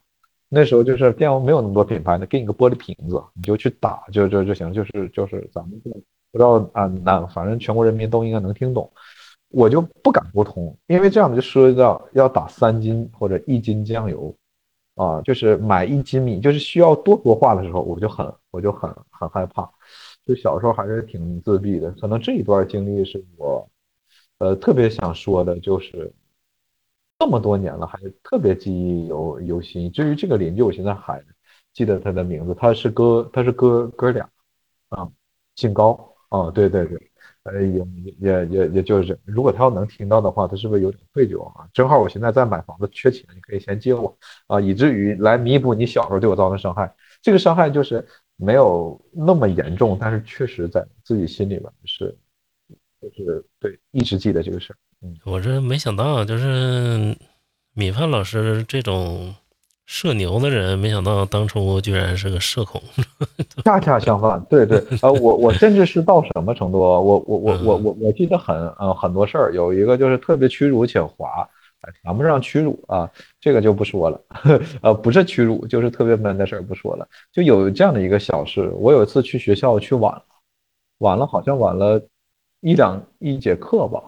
[0.49, 8.91] 那时候就是电油没有那么多品牌的，给你个玻璃瓶子，你就去打就就就行，就是就是咱们不知道啊，那反正全国人民都应该能听懂，
[9.51, 14.35] 我就不敢沟通，因为这样就涉及到要打三斤或者一斤酱油，
[14.95, 19.71] 啊，就是买一斤米，就是需要多说话的时候，我就很我就很很害怕，
[20.29, 23.69] 就小时候还是挺自闭的，可能这一段经历是我，
[24.39, 26.13] 呃，特别想说的，就是。
[27.21, 29.91] 这么多年了，还特别记忆犹犹新。
[29.91, 31.21] 至于这个邻居，我现在还
[31.73, 34.31] 记得他的名字，他是哥，他是哥哥俩，
[34.91, 35.11] 啊，
[35.57, 37.11] 姓高，啊，对对对，
[37.43, 37.85] 呃，也
[38.21, 41.69] 也也也就是，如果他要能听到的话，他是不是有点愧疚啊？
[41.73, 46.95] 正好我现在在买房子缺钱，你可以先借我啊，以至于来弥补你小时候对我造成的伤害。
[47.21, 48.07] 这个伤害就是
[48.39, 52.17] 没有那么严重，但是确实在自己心里边是，
[53.03, 54.77] 就是对，一直记得这个事儿。
[55.03, 57.17] 嗯我这没想到，就是
[57.75, 59.35] 米饭老师这种
[59.87, 62.83] 社牛的人，没想到当初居然是个社恐。
[63.65, 66.79] 恰恰相反，对对， 呃，我我甚至是到什么程度？
[66.79, 71.49] 我我我我我我记得很呃很多事儿，有一个就是特别屈辱且滑，
[72.03, 74.21] 谈不上屈辱啊，这个就不说了。
[74.83, 77.09] 呃，不是屈辱，就是特别闷的事儿，不说了。
[77.33, 80.23] 就有这样的一个小事，我有一次去学校去晚了，
[80.99, 82.01] 晚了好像晚了
[82.61, 84.03] 一两一节课吧。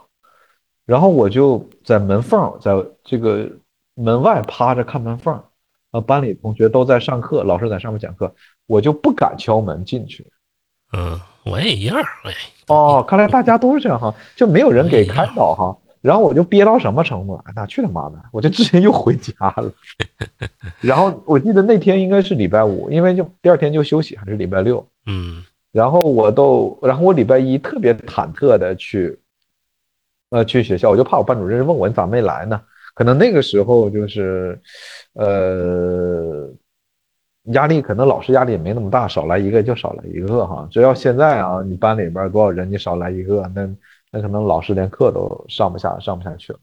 [0.87, 2.73] 然后我就在门缝，在
[3.05, 3.49] 这个
[3.95, 5.41] 门外趴着看门缝，
[5.93, 8.35] 啊，班里同学都在上课，老师在上面讲课，
[8.67, 10.27] 我就不敢敲门进去。
[10.93, 12.35] 嗯，我也一样，哎，
[12.67, 15.77] 哦，看来大家都是这样哈，就没有人给开导哈。
[16.01, 17.35] 然后我就憋到什么程度？
[17.45, 19.73] 哎，那去他妈的，我就直接又回家了。
[20.81, 24.87] 然后我记得那天应该是礼拜五，因为就第二天就休息，还是礼拜六。
[25.07, 29.19] 嗯，然后我都，然后我礼拜一特别忐忑的去。
[30.33, 32.63] 呃，去学校我就怕我班主任问我你咋没来呢？
[32.95, 34.57] 可能那个时候就是，
[35.15, 36.49] 呃，
[37.47, 40.69] 压力可能老师压力也没那么大，少来一个就少来一个哈。
[40.71, 43.69] 只要现在啊，你班里边多少人，你少来一个，那
[44.11, 46.59] 那可能老师连课都上不下上不下去了。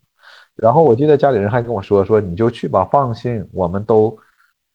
[0.56, 4.18] 然后我记得家里人还跟我说说你就去吧，放心，我们都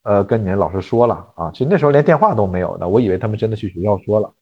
[0.05, 1.51] 呃跟你老师说了啊。
[1.53, 4.33] 其实那时候连电话都没有呢，我以为他们真的去学校说了。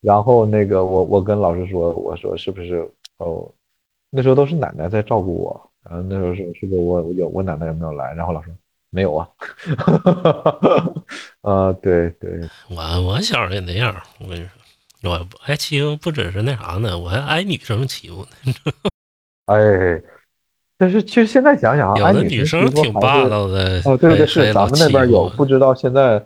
[0.00, 2.88] 然后那个我我跟老师说，我说是不是
[3.18, 3.50] 哦？
[4.10, 8.14] 那时候都是奶奶在照顾我，然后那时候是是不是我有我奶奶有没有来？
[8.14, 8.54] 然后老师
[8.90, 9.28] 没有啊。
[11.42, 12.40] 啊， 对对，
[12.70, 14.57] 我我小时候也那样，我跟你说，
[15.02, 18.52] 我还欺负不只是那啥呢，我还挨女生欺负呢。
[19.46, 20.02] 哎，
[20.76, 23.80] 但是其实现在想想啊，有的女生挺霸道的。
[23.84, 26.22] 哦，对对还是，咱们那边有，不知道现在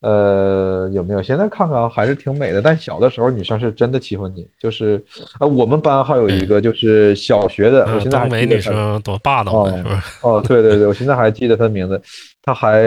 [0.00, 1.22] 呃有没有？
[1.22, 5.02] 现在看看还是挺美的，但小的时候女生是真的欺负你，就是
[5.38, 9.96] 啊，我们班还有一个就是小学的，我嗯现在还记得多霸道啊，哦是不是？
[10.22, 12.00] 哦，对对对，我现在还记得她的名字，
[12.42, 12.82] 她还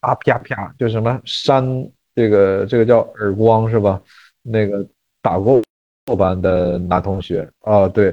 [0.00, 1.64] 啊啪啪，就什么扇
[2.18, 4.00] 这个这个叫耳光是吧？
[4.42, 4.84] 那个
[5.22, 5.62] 打过
[6.06, 8.12] 我班的男同学啊，对，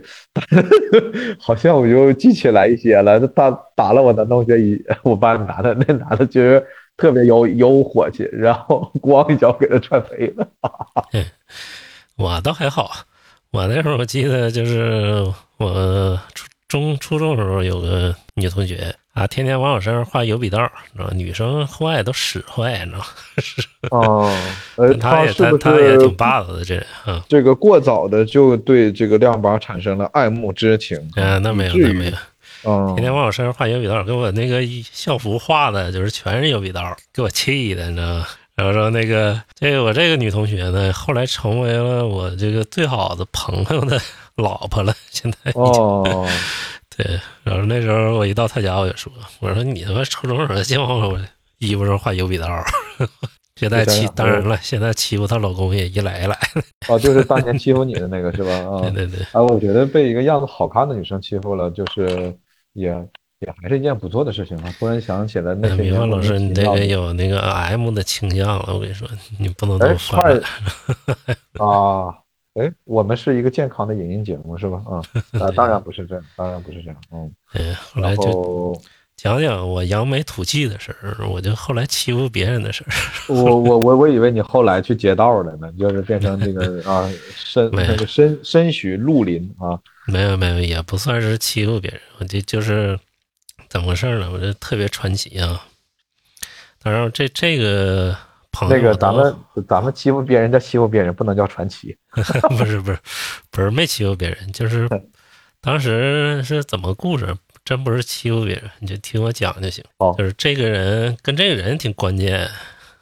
[1.41, 3.20] 好像我就记起来一些了。
[3.30, 6.64] 他打了我男同学一，我班男的， 那男的就是
[6.95, 10.47] 特别有有火气，然后 咣一脚给他踹飞了。
[12.16, 12.91] 我倒还好，
[13.51, 15.26] 我那时候记得就是
[15.58, 21.13] 我初中初中时候有个女同学啊，天天往我身上画油笔道儿，你知道？
[21.13, 23.05] 女生坏都使坏，你知道吗？
[23.91, 24.38] 哦，
[24.76, 27.24] 呃， 她也是不她她也挺霸道的，这人啊。
[27.30, 30.99] 这个过早的就对这个亮宝产生了爱慕之情？
[31.16, 32.11] 嗯，那没有，那没有。
[32.66, 34.61] 嗯，天天往我身上画油笔道儿，给我那个
[34.91, 38.28] 校服画的就是全是油笔道儿，给我气的，你知道吗？
[38.55, 43.99] 然后说那个这个我这个女同学呢，后来成为了我这个最好的朋友的
[44.36, 46.28] 老婆了，现在已经哦，
[46.98, 47.20] 对。
[47.43, 51.20] 然后那时候我一到他家，我就说，我说你他妈初中时候净往我
[51.60, 52.66] 衣服上画油笔刀儿，
[53.56, 56.62] 现在欺当然了，现在欺负她老公也一来一来的，
[56.93, 58.52] 哦，就是当年欺负你的那个是吧？
[58.52, 59.26] 啊，对对对。
[59.32, 62.36] 啊，我觉得被一个样子好看的女生欺负了，就是
[62.74, 62.89] 也
[63.39, 64.74] 也还是一件不错的事情啊。
[64.78, 69.08] 突然想起来那些明年莫名白老师，你这个有那个 M 的倾向了，我跟你说，
[69.39, 71.36] 你不能这哎么犯快。
[71.66, 72.14] 啊，
[72.56, 74.82] 哎，我们是一个健康的影音节目是吧？
[74.86, 75.03] 啊，
[75.39, 77.32] 啊，当然不是这样，当然不是这样，嗯。
[77.53, 78.82] 嗯，后来然就后
[79.18, 82.91] 讲讲我扬眉吐气的事儿，我就后来欺负别人的事儿。
[83.34, 89.80] 我我我我以为你后来去劫道了呢，就是变成这个 啊身那个身身许绿林啊。
[90.08, 92.97] 没有没有，也不算是欺负别人，我就就是
[93.68, 94.30] 怎么回事呢？
[94.32, 95.66] 我这特别传奇啊。
[96.82, 98.16] 当然，这这个
[98.56, 99.36] 朋友那个咱们
[99.68, 101.95] 咱们欺负别人叫欺负别人，不能叫传奇。
[102.58, 102.97] 不是不是
[103.51, 104.88] 不是没欺负别人，就是
[105.62, 107.36] 当时是怎么故事，
[107.66, 109.84] 真不是欺负别人，你就听我讲就行。
[109.99, 112.47] 好就是这个人跟这个人挺关键。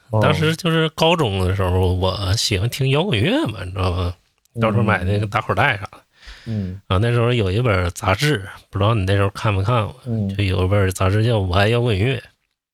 [0.09, 4.13] 哦当时就是高中的时候，我喜欢听摇滚乐嘛，你知道吗？
[4.61, 5.97] 到时候买那个打火带啥的。
[6.45, 12.17] 嗯然后那时候有一本杂志，不知道你那时候看没看过，嗯就有一本杂志叫《我爱摇滚乐》。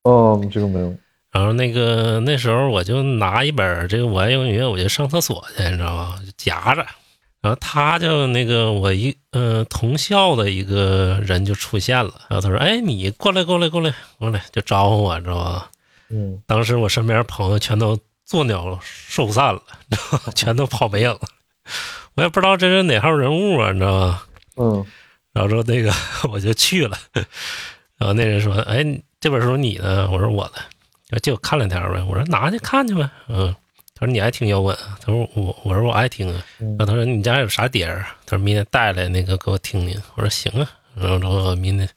[0.04, 0.94] 哦，这个没有。
[1.32, 6.20] 然后那个那时候我就拿一本这个《我爱摇滚乐》，我就上厕所去，你知道吗？
[6.26, 6.86] 就夹着。
[7.42, 15.70] 然后他就那个我一嗯、呃同校的一个人就出现了，然后他说：“哎，你过来过来过来过来，就招呼我，知道吧？”
[16.12, 20.22] 嗯当时我身边朋友全都作鸟兽散了，你知道吗？
[20.36, 21.20] 全都跑没影了。
[22.16, 24.22] 我也不知道这是哪号人物啊，你知道吗？
[24.58, 24.86] 嗯
[25.32, 25.94] 然后说那个
[26.32, 26.98] 我就去了，
[27.98, 28.84] 然后那人说：“哎，
[29.22, 30.56] 这本书你的？”我说：“我的。”
[31.18, 32.04] 借我看两天呗。
[32.08, 33.56] 我说：“拿去看去呗。”嗯，
[33.96, 41.88] 他说：“你爱听摇滚啊？”他说：“我我说我爱听啊。”嗯然后他说：“你家有啥碟儿？”他说：“明天带来那个给我听听。”我说：“行啊。”然后然后明天，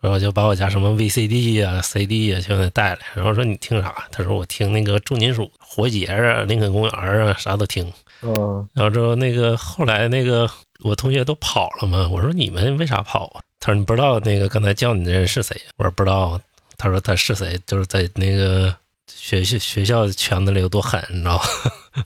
[0.00, 3.00] 然后就把我家什么 VCD 呀、CD 呀全给带来。
[3.14, 7.90] 然后说：“你听啥？”他说：“我听那个重金属、活结啊、林肯公园啊，啥都听。”
[8.22, 10.50] 嗯然后之后那个后来那个
[10.82, 13.40] 我同学都跑了嘛，我说你们为啥跑啊？
[13.60, 15.56] 他说你不知道那个刚才叫你的人是谁？
[15.76, 16.40] 我说不知道。
[16.78, 17.60] 他说他是谁？
[17.66, 18.74] 就是在那个
[19.12, 21.36] 学校学校圈子里有多狠，你知道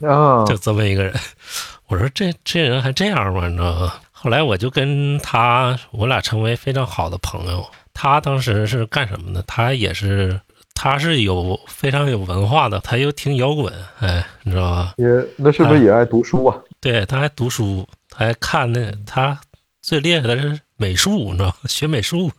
[0.01, 0.09] 吗？
[0.11, 1.15] 啊 就这么一个人。
[1.87, 3.47] 我说这这人还这样吗？
[3.47, 3.93] 你知道吗？
[4.11, 7.65] 后来我就跟他，我俩成为非常好的朋友。
[7.93, 9.43] 他当时是干什么的？
[9.43, 10.41] 他也是，
[10.75, 13.71] 他是有非常有文化的，他又听摇滚，
[14.01, 14.95] 哎，你知道吧？
[14.97, 15.07] 也
[15.37, 16.57] 那是不是也爱读书啊？
[16.81, 19.39] 对，他还读书，他还看那他
[19.83, 21.55] 最厉害的是美术，你知道吗？
[21.67, 22.31] 学美术，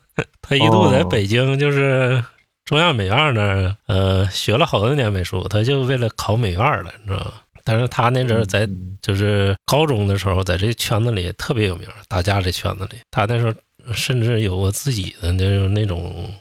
[0.43, 2.23] 他一度在哦北京就是
[2.65, 7.33] 中央美院那儿，呃，学了好多年美术，他就为了考美院了，你知道吗？
[7.63, 8.91] 但是他那阵儿在嗯。
[9.03, 13.53] 就是高中的时候，在这圈子里特别有名，打架这圈子里，他那时候
[13.93, 16.33] 甚至有过自己的那种那种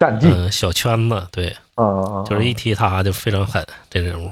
[0.00, 0.26] 战绩。
[0.26, 1.54] 嗯、小圈子，对，
[2.26, 4.30] 就是一提他就非常狠这人物。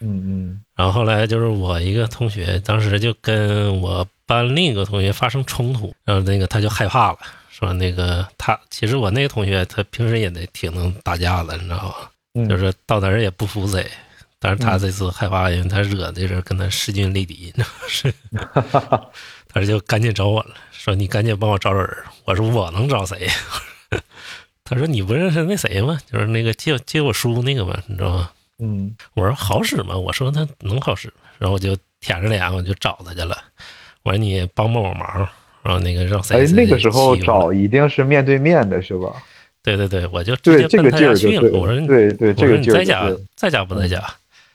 [0.00, 0.60] 嗯嗯。
[0.76, 7.18] 然后后来就是我一个同学，当时就跟我班另一个同学发生冲突，然后那个他就害怕了，
[7.66, 12.10] 说那个他其实我那个同学他平时也得挺能打架的，你知道吧？
[12.34, 13.88] 嗯，就是到哪儿也不服谁。
[14.38, 18.14] 但是他这次害怕，因为他惹的人跟他势均力敌，你知道吗是，
[19.48, 21.96] 他就赶紧找我了，说你赶紧帮我找找人。
[22.24, 23.28] 我说我能找谁？
[24.64, 25.96] 他说你不认识那谁吗？
[26.10, 27.80] 就是那个借借我书那个吗？
[27.86, 28.30] 你知道吗？
[28.58, 29.96] 嗯我说好使吗？
[29.96, 33.36] 我说他能好使，然后我就舔着脸我就找他去了。
[34.02, 35.28] 我说你帮帮我忙，
[35.62, 36.44] 然后那个让谁？
[36.44, 39.12] 哎，那个时候找一定是面对面的是吧？
[39.62, 41.58] 对对对，我就直，接奔他家去了。
[41.58, 43.98] 我说对对，这我说你在家在家不在家？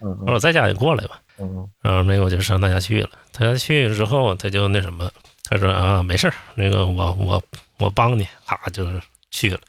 [0.02, 1.20] 嗯我说我在家，你过来吧。
[1.40, 3.10] 嗯然后那个我就上他家去了。
[3.32, 5.10] 他家去之后，他就那什么，
[5.50, 7.42] 他说啊，没事儿，那个我我
[7.78, 9.00] 我帮你，咔就是
[9.32, 9.60] 去了。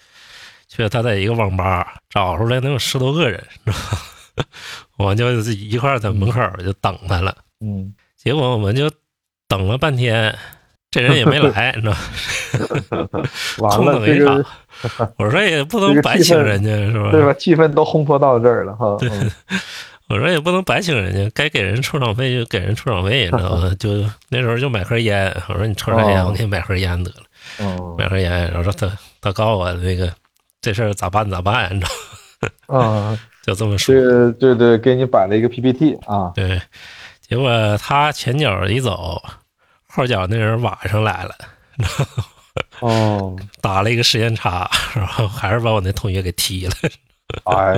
[0.66, 4.44] 去了，他在一个网吧找出来能有十多个人，知道吧？
[4.96, 7.36] 我就一块在门口儿就等他了。
[7.60, 8.90] 嗯结果我们就
[9.46, 10.36] 等了半天，
[10.90, 11.94] 这人也没来，你知道
[13.68, 14.46] 空了这等一场个。
[15.18, 17.10] 我说也不能白请人家，是吧？
[17.10, 17.34] 对吧？
[17.34, 18.96] 气氛都烘托到这儿了哈。
[18.98, 19.10] 对
[20.08, 23.70] 我说也不能白请人家，该给人出场费就给人出场费，你知道吗？
[23.78, 23.90] 就
[24.30, 27.16] 那时候就买盒烟，我说你抽啥烟，哦我给你买盒烟得了，
[27.60, 28.30] 嗯买盒烟。
[28.50, 30.10] 然后说他他告诉我那个
[30.62, 33.94] 这事儿咋办咋办，你知道吗，啊， 就这么说。
[33.94, 36.32] 对对对，给你摆了一个 PPT 啊。
[36.34, 36.58] 对，
[37.20, 39.20] 结果他前脚一走，
[39.98, 41.34] 后脚那人晚上来了，
[42.78, 46.72] 哦， 打了一个时间差，然后还是把我那同学给踢了。
[47.46, 47.74] 哎，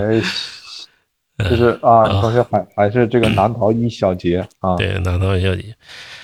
[1.49, 4.77] 就是啊，你同学还还是这个 难逃一小劫啊。
[4.77, 5.75] 对，难逃一小劫。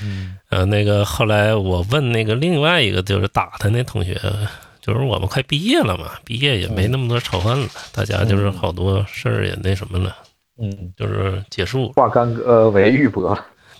[0.03, 4.21] 嗯呃，那个后来我问那个另外一个就是打他那同学，
[4.83, 10.15] 就是我们快毕业了嘛，毕业也没那么多仇恨了，大家就是好多事儿也那什么了，
[10.61, 11.93] 嗯，就是结束了。
[11.95, 13.35] 化干戈为玉帛。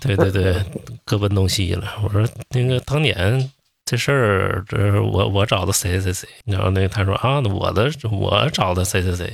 [0.07, 0.63] 对对对，
[1.05, 1.95] 各奔东西了。
[2.03, 3.51] 我说那个当年
[3.85, 9.33] 这事儿，这是我我找的谁谁谁，然后那个他说啊，我的我找的谁谁谁，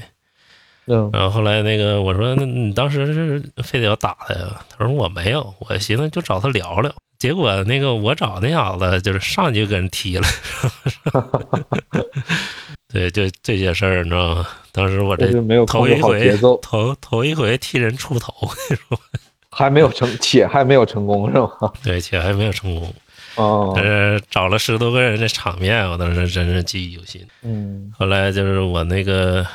[0.86, 4.64] 嗯然后后来那个我说那你当时是非得要打他呀？
[4.70, 6.92] 他说我没有，我寻思就找他聊聊。
[7.18, 10.26] 结果那个我找那小子就是上去就给人踢了，
[12.92, 14.48] 对，就这些事儿你知道吗？
[14.72, 15.30] 当时我这
[15.64, 18.34] 头一回，头头一回替人出头，
[18.68, 18.98] 你说
[19.52, 21.72] 还没有成，且还没有成功是吧？
[21.84, 22.92] 对，且还没有成功。
[23.36, 27.24] 哦但，是找了十多个人，这场面我当时真是记忆犹新。
[27.42, 29.46] 嗯后来就是我那个，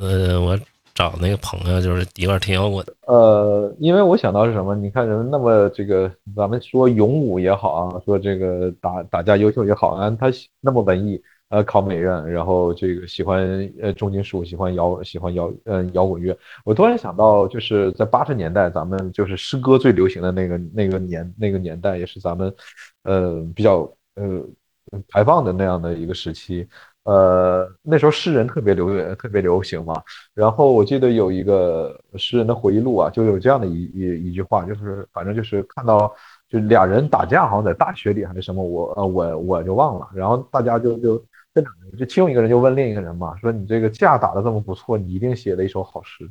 [0.00, 0.58] 呃，我
[0.94, 2.84] 找那个朋友，就是一块儿听摇滚。
[3.06, 4.74] 呃，因为我想到是什么？
[4.74, 10.28] 你看人那么这个，咱们说勇武也好啊，说这个打打架优秀也好啊，他
[10.60, 11.20] 那么文艺，
[11.54, 16.36] 呃，考美院，然后这个喜欢呃重金属，喜欢摇喜欢摇呃摇滚乐。
[16.64, 22.52] 我突然想到，就是在八十年代，咱们就是诗歌最流行的那个那个年那个年代，也是咱们
[23.04, 24.42] 呃比较呃
[25.08, 26.66] 排放的那样的一个时期。
[27.04, 30.02] 呃，那时候诗人特别流特别流行嘛，
[30.34, 36.12] 然后我记得有一个诗人的回忆录啊，就有这样的一一一句话，就是反正就是看到
[36.48, 41.22] 就俩人打架，好像在大学里还是什么，我呃我我就忘了，然后大家就就
[41.54, 46.30] 这两个人，就其中一个人就问另一个人嘛，说你这个架打得这么不错，你一定写了一首好诗。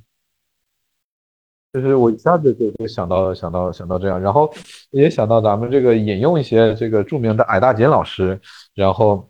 [1.72, 4.54] 就是我一下子就就想到想到想到这样，然后
[4.92, 8.40] 也想到咱们这个引用一些这个著名的矮大紧老师，
[8.76, 9.30] 然后。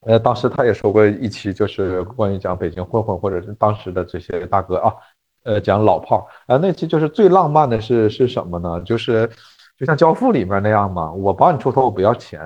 [0.00, 4.94] 呃，当时他也说过一期，就是关于讲北京混混或者是当时的这些大哥啊，
[5.42, 8.80] 呃，讲老炮儿啊，那期就是最浪漫的是是什么呢？
[8.82, 9.28] 就是
[9.76, 12.40] 就像《教父》里面那样嘛，我帮你出头，我不要钱，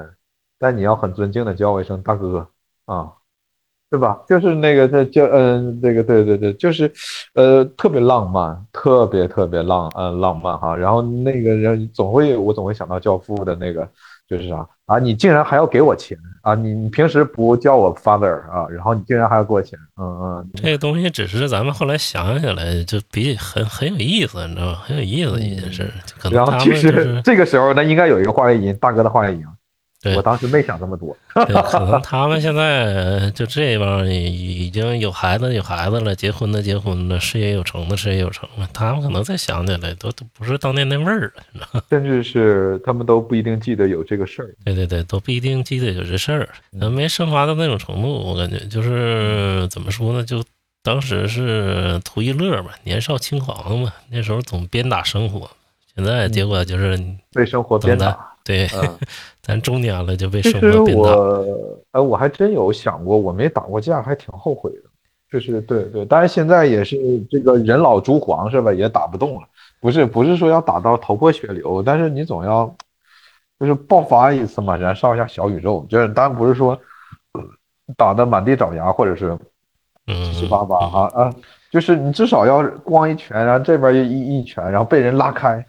[0.58, 2.48] 但你要很尊敬的叫我一声大哥
[2.94, 3.12] 啊，
[3.90, 4.20] 对吧？
[4.28, 6.92] 就是那个他就嗯，这个对对对，就是
[7.34, 10.76] 呃特别浪漫，特别特别浪嗯浪漫哈。
[10.76, 13.88] 然后那个人总会我总会想到《教父》的那个。
[14.30, 14.96] 就是啥啊？
[15.00, 16.54] 你竟然还要给我钱啊？
[16.54, 18.64] 你你平时不叫我 father 啊？
[18.70, 19.76] 然后你竟然还要给我钱？
[20.00, 24.74] 嗯嗯，这个东西只是咱们后来想起来，就比很很有意思，你知道吗？
[24.84, 25.92] 很有意思一件事。
[26.30, 29.42] 然后其实这个时候呢，应该有一个话外音，大哥的话外音。
[29.42, 29.59] 对
[30.16, 31.14] 我当时没想这么多。
[31.34, 41.84] 可能他们现在就这帮已已经有孩子有孩子了，结婚的结婚了，事业有成的事业有成了，他们可能再想起来都都不是当年那味儿了？
[41.90, 44.48] 甚至是他们都不一定记得有这个事儿。
[44.64, 50.42] 对对对，都不一定记得有这事儿，嗯没升华到那种程度，我感觉就是怎么说呢，就
[50.82, 55.50] 当时是图一乐嘛，年少轻狂嘛，那时候总鞭打生活，
[55.94, 56.98] 现在结果就是
[57.34, 58.28] 被生活鞭打。
[58.42, 58.98] 对，嗯，
[59.42, 61.02] 咱中年了就被生活鞭打。
[61.02, 61.46] 我，
[61.92, 64.82] 呃，我还真有想过，我没打过架，还挺后悔的。
[65.30, 66.96] 就是对对，但是现在也是
[67.30, 69.46] 这个人老珠黄是吧，也打不动了。
[69.80, 72.74] 不是不是说要打到头破血流，但是你总要
[73.58, 75.86] 就是爆发一次嘛，燃烧一下小宇宙。
[75.88, 76.72] 就是当然不是说
[77.32, 77.42] 呃
[77.96, 79.38] 打的满地找牙，或者是
[80.06, 81.32] 嗯，七七八八哈啊，
[81.70, 85.64] 就是你至少要咣一拳，然后这边一一拳，然后被人拉开，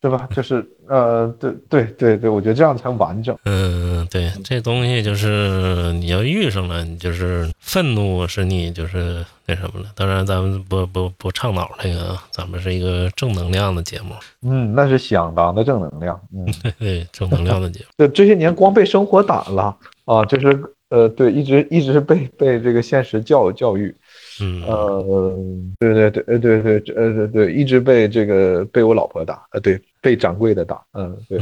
[0.00, 0.26] 对吧？
[0.32, 3.34] 就是呃，对对对对，我觉得这样才完整。
[3.46, 9.86] 嗯，对，这东西就是你要遇上了，你就是愤怒是你就是那什么了。
[9.96, 16.20] 当然，咱们不不不倡导这个，咱们是一个正能量的节目，嗯，那是相当的正能量。
[16.34, 16.46] 嗯，
[16.78, 17.86] 对，正能量的节目。
[17.96, 19.74] 这这些年光被生活打了
[20.04, 23.94] 啊，就是呃，对，一直一直被被这个现实教教育。
[24.42, 25.36] 嗯，呃，
[25.78, 31.38] 对对对，呃对对，呃对对，一直被这个被我老婆打，呃对，被掌柜的打，嗯对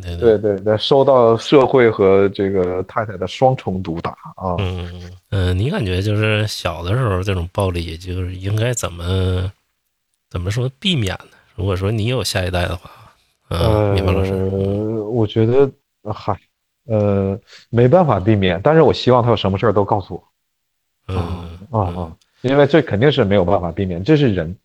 [0.00, 4.54] 对对对对，受到社会和这个太太的双重毒打啊。
[4.60, 9.52] 嗯嗯，你感觉就是小的时候这种暴力，就是应该怎么
[10.30, 11.36] 怎么说避免呢？
[11.56, 12.88] 如果说你有下一代的话，
[13.48, 14.32] 嗯，呃明白老师，，
[15.10, 15.68] 我觉得
[16.02, 16.38] 呃嗨，
[16.86, 17.36] 呃
[17.70, 20.22] 没办法避免，但是我希望他有什么事儿都告诉我。
[21.08, 21.16] 嗯
[21.72, 24.56] 啊啊，因为这肯定是没有办法避免，这是人，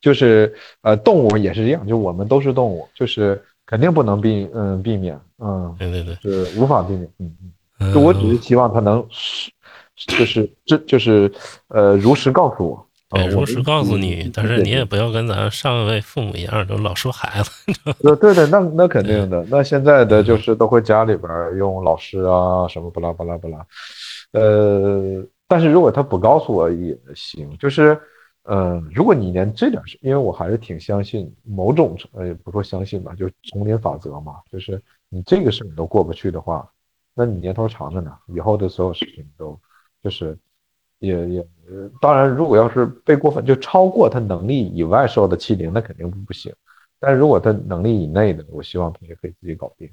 [0.00, 9.50] 就是呃动物也是这样，就我们都是动物，就是肯定不能避嗯避免，嗯对对对，是无法避免，嗯嗯，嗯就我只是希望他能是
[10.06, 11.30] 就是这就是
[11.68, 17.50] 呃如实告诉我，对，如实告诉你，但是你也不要跟咱上一位父母一样，都老说孩子。
[18.02, 23.66] 对对对，那那肯定的，那现在的就是都会家里边儿用老师啊什么巴拉巴拉巴拉，
[24.32, 27.98] 呃，但是如果他不告诉我也行，就是，
[28.50, 36.68] 呃，如果你连这点事，因为我还是挺相信某种，呃，也不说相信吧，就是丛林法则嘛，就是你这个事你都过不去的话，
[37.14, 39.56] 那你年头长着呢，以后的所有事情都
[40.02, 40.36] 就是
[40.98, 41.46] 也也，
[42.00, 46.52] 当然，如果要是被过分就超过他能力以外受的欺凌，那肯定不行。
[46.98, 49.88] 但是如果他能力以内的，我希望他也可以自己搞定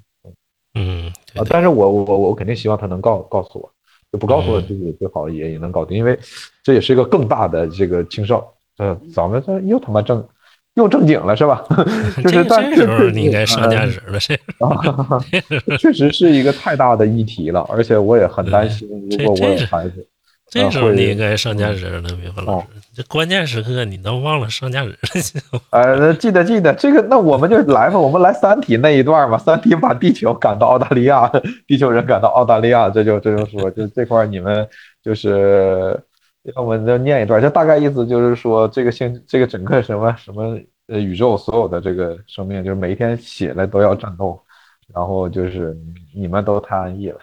[0.74, 1.46] 嗯，对啊。
[1.48, 3.72] 但是我我我肯定希望他能告告诉我，
[4.12, 6.18] 就不告诉我嗯自己最好也也能搞定，因为
[6.62, 10.26] 这也是一个更大的这个青少，呃，咱们这又他妈正
[10.74, 11.64] 又正经了是吧？
[12.22, 14.34] 就是这但这时候你应该上价值了，这
[14.64, 15.20] 啊，
[15.78, 20.06] 确实是一个太大的议题了，而且我也很担心，如果我这这是有孩子，
[20.50, 22.80] 这时候你应该上价值了，明白老哦师？
[22.94, 29.36] 这关键时刻你都忘了上价值了，呃，记得记得这个，那我们就来吧，我们来三体那一段嘛。
[29.36, 31.30] 三体把地球赶到澳大利亚，
[31.66, 34.66] 地球人赶到澳大利亚，这就这就说，就这块你们
[35.02, 36.00] 就是，
[36.56, 44.40] 要么就念一段，就大概意思就是说，这个星这个整个什么什么呃宇宙所有的这个生命，就是每一天起来都要战斗，
[44.94, 45.76] 然后就是
[46.14, 47.18] 你们都太安逸了。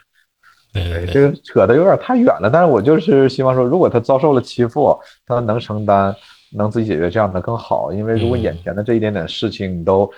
[0.84, 4.96] 对，这个扯的有点太远了，但是我就是希望说，如果他遭受了欺负，
[5.26, 6.16] 他能承担，
[6.52, 7.92] 能自己解决，这样的更好。
[7.94, 10.12] 因为如果嗯眼前的这一点点事情你都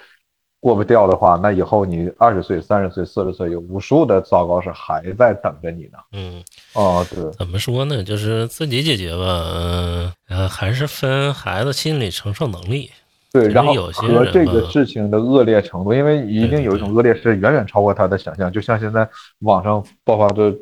[0.60, 6.00] 过不掉的话，那以后你二十岁、三十岁、四十岁，有无数的糟糕事还在等着你呢。
[6.14, 6.44] 嗯，
[6.74, 8.04] 哦，对，怎么说呢？
[8.04, 12.90] 就是自己解决吧，嗯呃，还是分孩子心理承受能力。
[13.42, 19.08] 对，实然后有些和这个事情的恶劣程度，因为一定有一种恶劣是远远超过他的想象，就像现在
[19.40, 20.54] 网上爆发的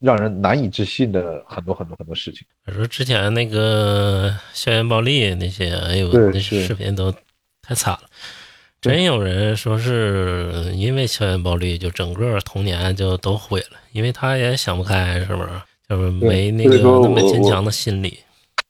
[0.00, 2.46] 让人难以置信的很多很多很多事情。
[2.66, 7.12] 我说之前那个校园暴力那些，哎呦，那视频都
[7.62, 8.02] 太惨了。
[8.80, 15.48] 真有人说是因为校园暴力，就整个童年就都毁了，因为他也想不开，是不是？
[15.88, 18.18] 就是没那个那么坚强的心理。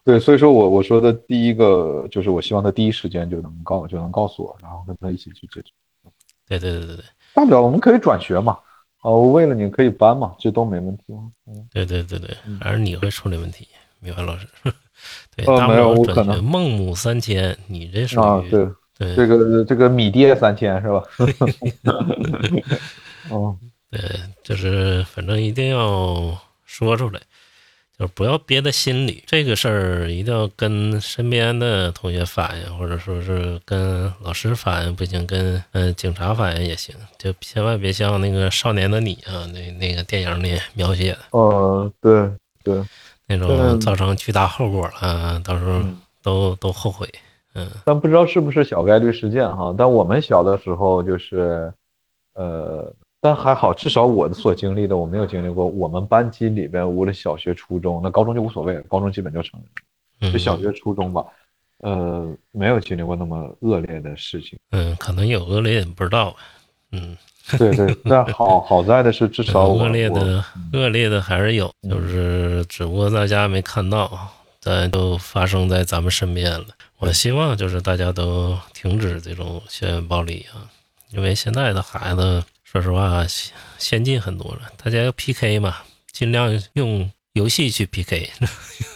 [0.05, 5.73] 对，所以说我我说的第一个就是我希望他第一时间就能告就能告诉我，然后跟他一起去解决。
[6.47, 8.53] 对对对对对大不了我们可以转学嘛，
[9.01, 11.05] 啊，我为了你可以搬嘛，这都没问题。
[11.47, 13.67] 嗯，对对对对，还是你会处理问题，
[14.01, 14.47] 米凡老师。
[15.35, 21.03] 对，呃没有大不了转学，我可能孟母三迁，你这属啊，于对，对这个这个米爹三千是吧？
[23.31, 23.57] 哦，
[23.91, 24.01] 对，
[24.43, 27.21] 就是反正一定要说出来，
[27.99, 29.23] 就是不要憋在心里。
[29.27, 36.95] 这个事儿一定要跟身边的同学反映，或者说是跟老师反映，不行，跟嗯、呃警察反映也行。
[37.19, 42.31] 就千万别像那个《少年的你》啊，那那个电影里描写的呃，对
[42.65, 42.85] 对，
[43.27, 47.09] 那种嗯造成巨大后果了，到时候嗯都都后悔。
[47.55, 49.73] 嗯但不知道是不是小概率事件哈。
[49.79, 51.73] 但我们小的时候就是，
[52.35, 52.93] 呃，
[53.25, 55.67] 但还好，至少我所经历的我没有经历过。
[55.67, 59.59] 我们班级里边，无论小学、初中，那高中就无所谓了，高中基本就成
[60.19, 61.25] 人就小学、初中吧，
[61.79, 64.59] 呃，没有经历过那么恶劣的事情。
[64.73, 66.37] 嗯，可能有恶劣你不知道。
[66.93, 67.17] 嗯，
[67.57, 70.45] 对对，但好好在的是，至少我恶劣的
[70.75, 74.11] 恶劣的还是有，就是只不过大家没看到。
[74.63, 76.67] 但都发生在咱们身边了。
[76.99, 80.69] 我希望就是大家都停止这种校园暴力啊，
[81.11, 82.43] 因为现在的孩子，
[82.75, 85.77] 说实话先先进很多了，大家要 PK 嘛，
[86.11, 88.29] 尽量用游戏去 PK。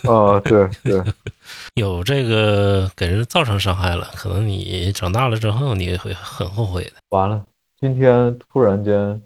[0.02, 1.00] 啊，对对，
[1.80, 6.94] 有这个给人造成伤害了，可能你长大了之后你会很后悔的。
[7.10, 7.44] 完了，
[7.80, 9.22] 今天突然间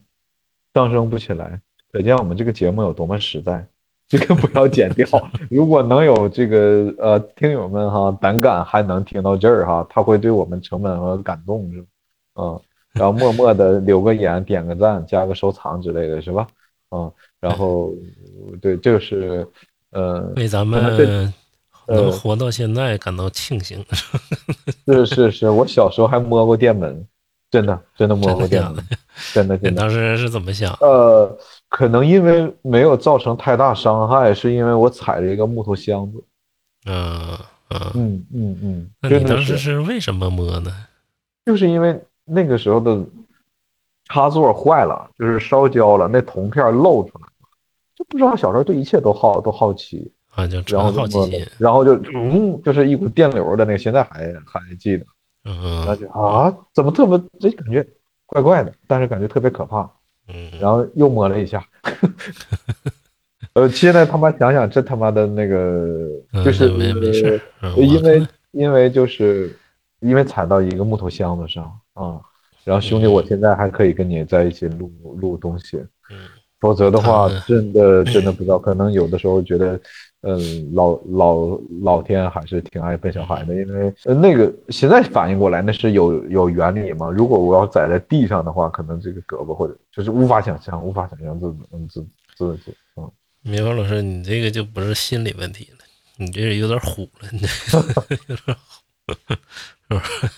[0.74, 1.58] 上升不起来，
[1.90, 3.66] 可见我们这个节目有多么实在。
[4.06, 5.08] 这个不要剪掉。
[5.48, 11.86] 如果能有这个呃听友们哈胆敢还能听到这儿哈，他会对我们成本和感动是吧？
[12.34, 12.60] 嗯，
[12.92, 16.46] 然后默默的留个言、点个赞、加个收藏之类的是吧？
[16.90, 17.90] 嗯，然后
[18.60, 19.46] 对，这个是
[19.92, 21.32] 呃为咱们
[21.86, 23.84] 能活到现在感到庆幸。
[24.86, 27.06] 是是是，我小时候还摸过电门，
[27.50, 28.84] 真的真的摸过电门，
[29.32, 29.80] 真的 你真的。
[29.80, 30.72] 当时是怎么想？
[30.80, 31.38] 呃，
[31.68, 36.22] 可能因为没有造成太大伤害，是因为我踩了一个木头箱子。
[36.84, 37.38] 嗯
[37.70, 40.70] 嗯，嗯嗯嗯，那你当时，是为什么摸呢？
[41.46, 43.04] 就是因为那个时候的
[44.06, 47.48] 插座坏了，就是烧焦了，那铜片露出来了，
[47.96, 51.46] 就不知道小时候对一切都好都好奇，啊，就然后好奇心。
[51.58, 55.04] 然后就嗯，就是一股电流的那个，现在还还记得。
[55.44, 57.84] 嗯就啊，怎么特别这感觉
[58.26, 59.90] 怪怪的，但是感觉特别可怕。
[60.28, 61.66] 嗯，然后又摸了一下，
[63.54, 69.58] 呃，现在他妈想想，这他妈的那个嗯就是没没事嗯呃因为因为就是
[69.98, 72.20] 因为踩到一个木头箱子上啊，
[72.64, 74.90] 然后兄弟，我现在还可以跟你在一起录
[75.20, 75.78] 录东西，
[76.10, 76.18] 嗯
[76.60, 79.80] 否则的话嗯，真的真的不知道，可能有的时候觉得，
[80.20, 87.10] 嗯，老老老天还是挺爱笨小孩的，因为呃那个现在反应过来，那是有有原理嘛。
[87.10, 93.10] 如果我要踩在地上的话，可能这个胳膊或者就是无法想象，无法想象自嗯自自己嗯。
[93.42, 95.78] 明芳老师，你这个就不是心理问题了，
[96.16, 97.46] 你这是有点虎了，你这
[98.30, 98.56] 有点
[99.88, 100.28] 虎。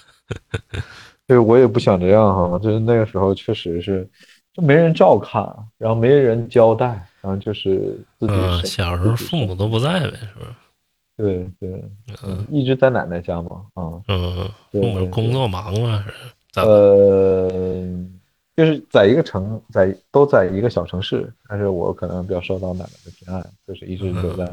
[1.27, 4.09] 对，我也不想这样哈，就是那个时候确实是，
[4.53, 5.43] 就没人照看，
[5.79, 6.87] 然后没人交代，
[7.23, 10.51] 然后就是自己嗯，小时候父母都不在呗，是不是？
[11.17, 11.85] 对对，
[12.25, 16.05] 嗯，一直在奶奶家嘛，啊，嗯，父母工作忙啊，
[16.53, 16.61] 是？
[16.61, 17.49] 呃，
[18.57, 24.49] 就是在一个城，在都在一个小城市，但是我可能比较受到奶奶的偏爱，就是一直都在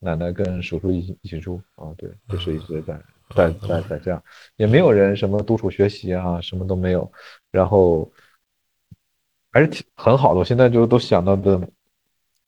[0.00, 2.94] 奶奶跟叔叔一起一起住啊，对，就是一直在
[3.34, 4.22] 在在在这样，
[4.56, 7.10] 也没有人什么督促学习啊，什么都没有，
[7.50, 8.10] 然后
[9.52, 10.38] 还是挺很好的。
[10.38, 11.60] 我现在就都想到的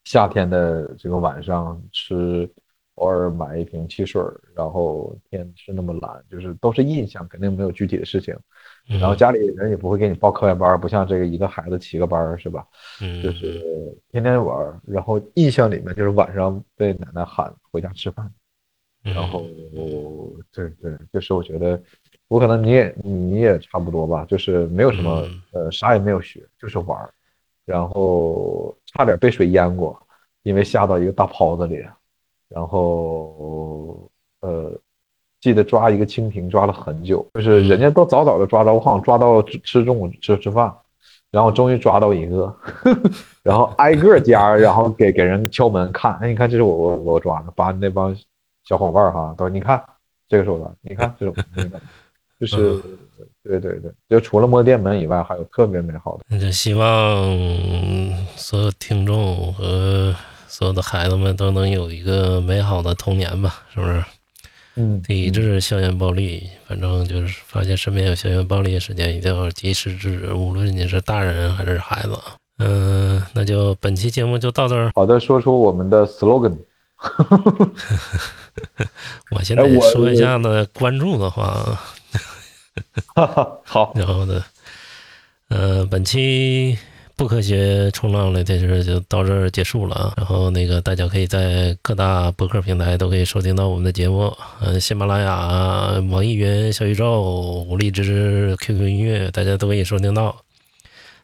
[0.04, 2.48] 夏天的这个晚上吃，
[2.96, 4.22] 偶尔买一瓶汽水，
[4.54, 8.36] 然后天是那么蓝，就是都是印象，肯定没有具体的事情。
[8.88, 12.66] 嗯然后家里人也不会给你报课外班，不像这个一个孩子七个班是吧？
[13.00, 13.62] 嗯，就是
[14.10, 18.32] 天天玩，然后印象里面就是晚上被奶奶喊回家吃饭，嗯
[19.02, 19.42] 然后
[20.52, 21.80] 对对，就是我觉得
[22.28, 25.42] 我可能你也你也差不多吧，就是没有什么嗯。
[25.52, 27.10] 呃啥也没有学，就是玩儿，
[27.66, 30.00] 然后差点被水淹过，
[30.44, 31.84] 因为下到一个大泡子里，
[32.48, 34.08] 然后
[34.40, 34.72] 呃
[35.40, 40.72] 记得抓一个蜻蜓抓了很久，就是人家都早早的抓着，我好像抓到吃吃中午吃吃饭，
[41.30, 42.54] 然后终于抓到一个，
[43.42, 48.16] 然后挨个家，然后给给人敲门看，哎，你看这是我我我抓的，把那帮
[48.64, 49.82] 小伙伴儿哈都你看
[50.28, 51.80] 这个手段，你看这是我抓的，
[52.40, 52.80] 就是
[53.42, 56.86] 对对对，就除了摸电门以外，还有特别美好的，那就希望
[58.36, 60.14] 所有听众和
[60.48, 64.04] 所有的孩子们都能有一个美好的童年吧，是不是？
[64.74, 72.36] 嗯，抵制校园暴力，反正就是发现身边有校园暴力的事件，一定要及时制止，无论你是大人还是孩子啊。
[72.58, 74.90] 嗯，那就本期节目就到这儿。
[74.94, 76.56] 好的，说出我们的 slogan，
[79.30, 81.78] 我现在哎我说一下呢，关注的话，
[83.14, 84.42] 哈哈，好，然后呢，
[85.48, 86.78] 呃，本期
[87.16, 90.14] 不科学冲浪的电视就到这儿结束了啊。
[90.16, 100.36] 然后那个大家可以在各大博客平台都可以收听到我们的节目，嗯、喜马拉雅、网易云、小宇宙、荔枝、QQ 音乐，大家都可以收听到。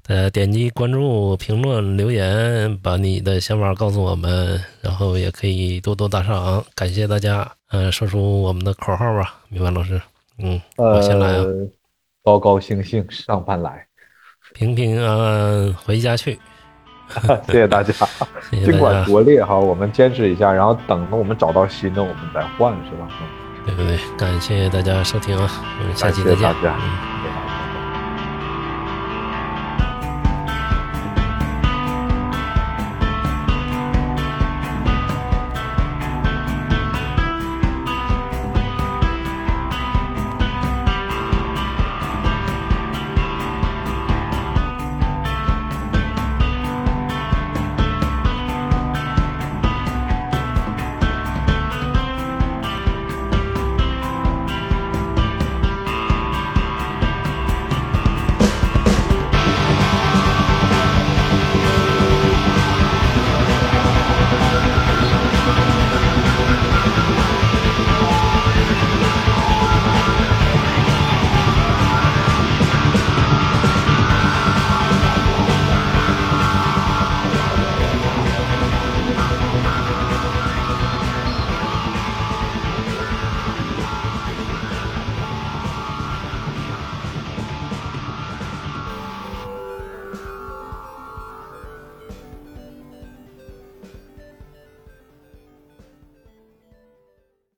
[0.09, 7.47] 大家点击关注、评论、留言，把你的想法告诉我们，然后也可以多多打赏，感谢大家。
[7.73, 10.01] 嗯、说出我们的口号吧，明白老师。
[10.39, 11.45] 嗯，我先来啊。
[11.45, 11.69] 呃，
[12.25, 13.87] 高高兴兴上班来，
[14.55, 16.39] 平平安安回家去。
[17.47, 17.93] 谢谢大家。
[18.51, 23.07] 尽管家，拙劣哈，我们坚持一下，然后等着我们找到新的，我们再换，是吧？
[23.21, 23.29] 嗯
[23.67, 23.99] 对不对？
[24.17, 25.51] 感谢大家收听啊，
[25.81, 26.71] 我们下期再见感谢大。
[26.71, 27.18] 家嗯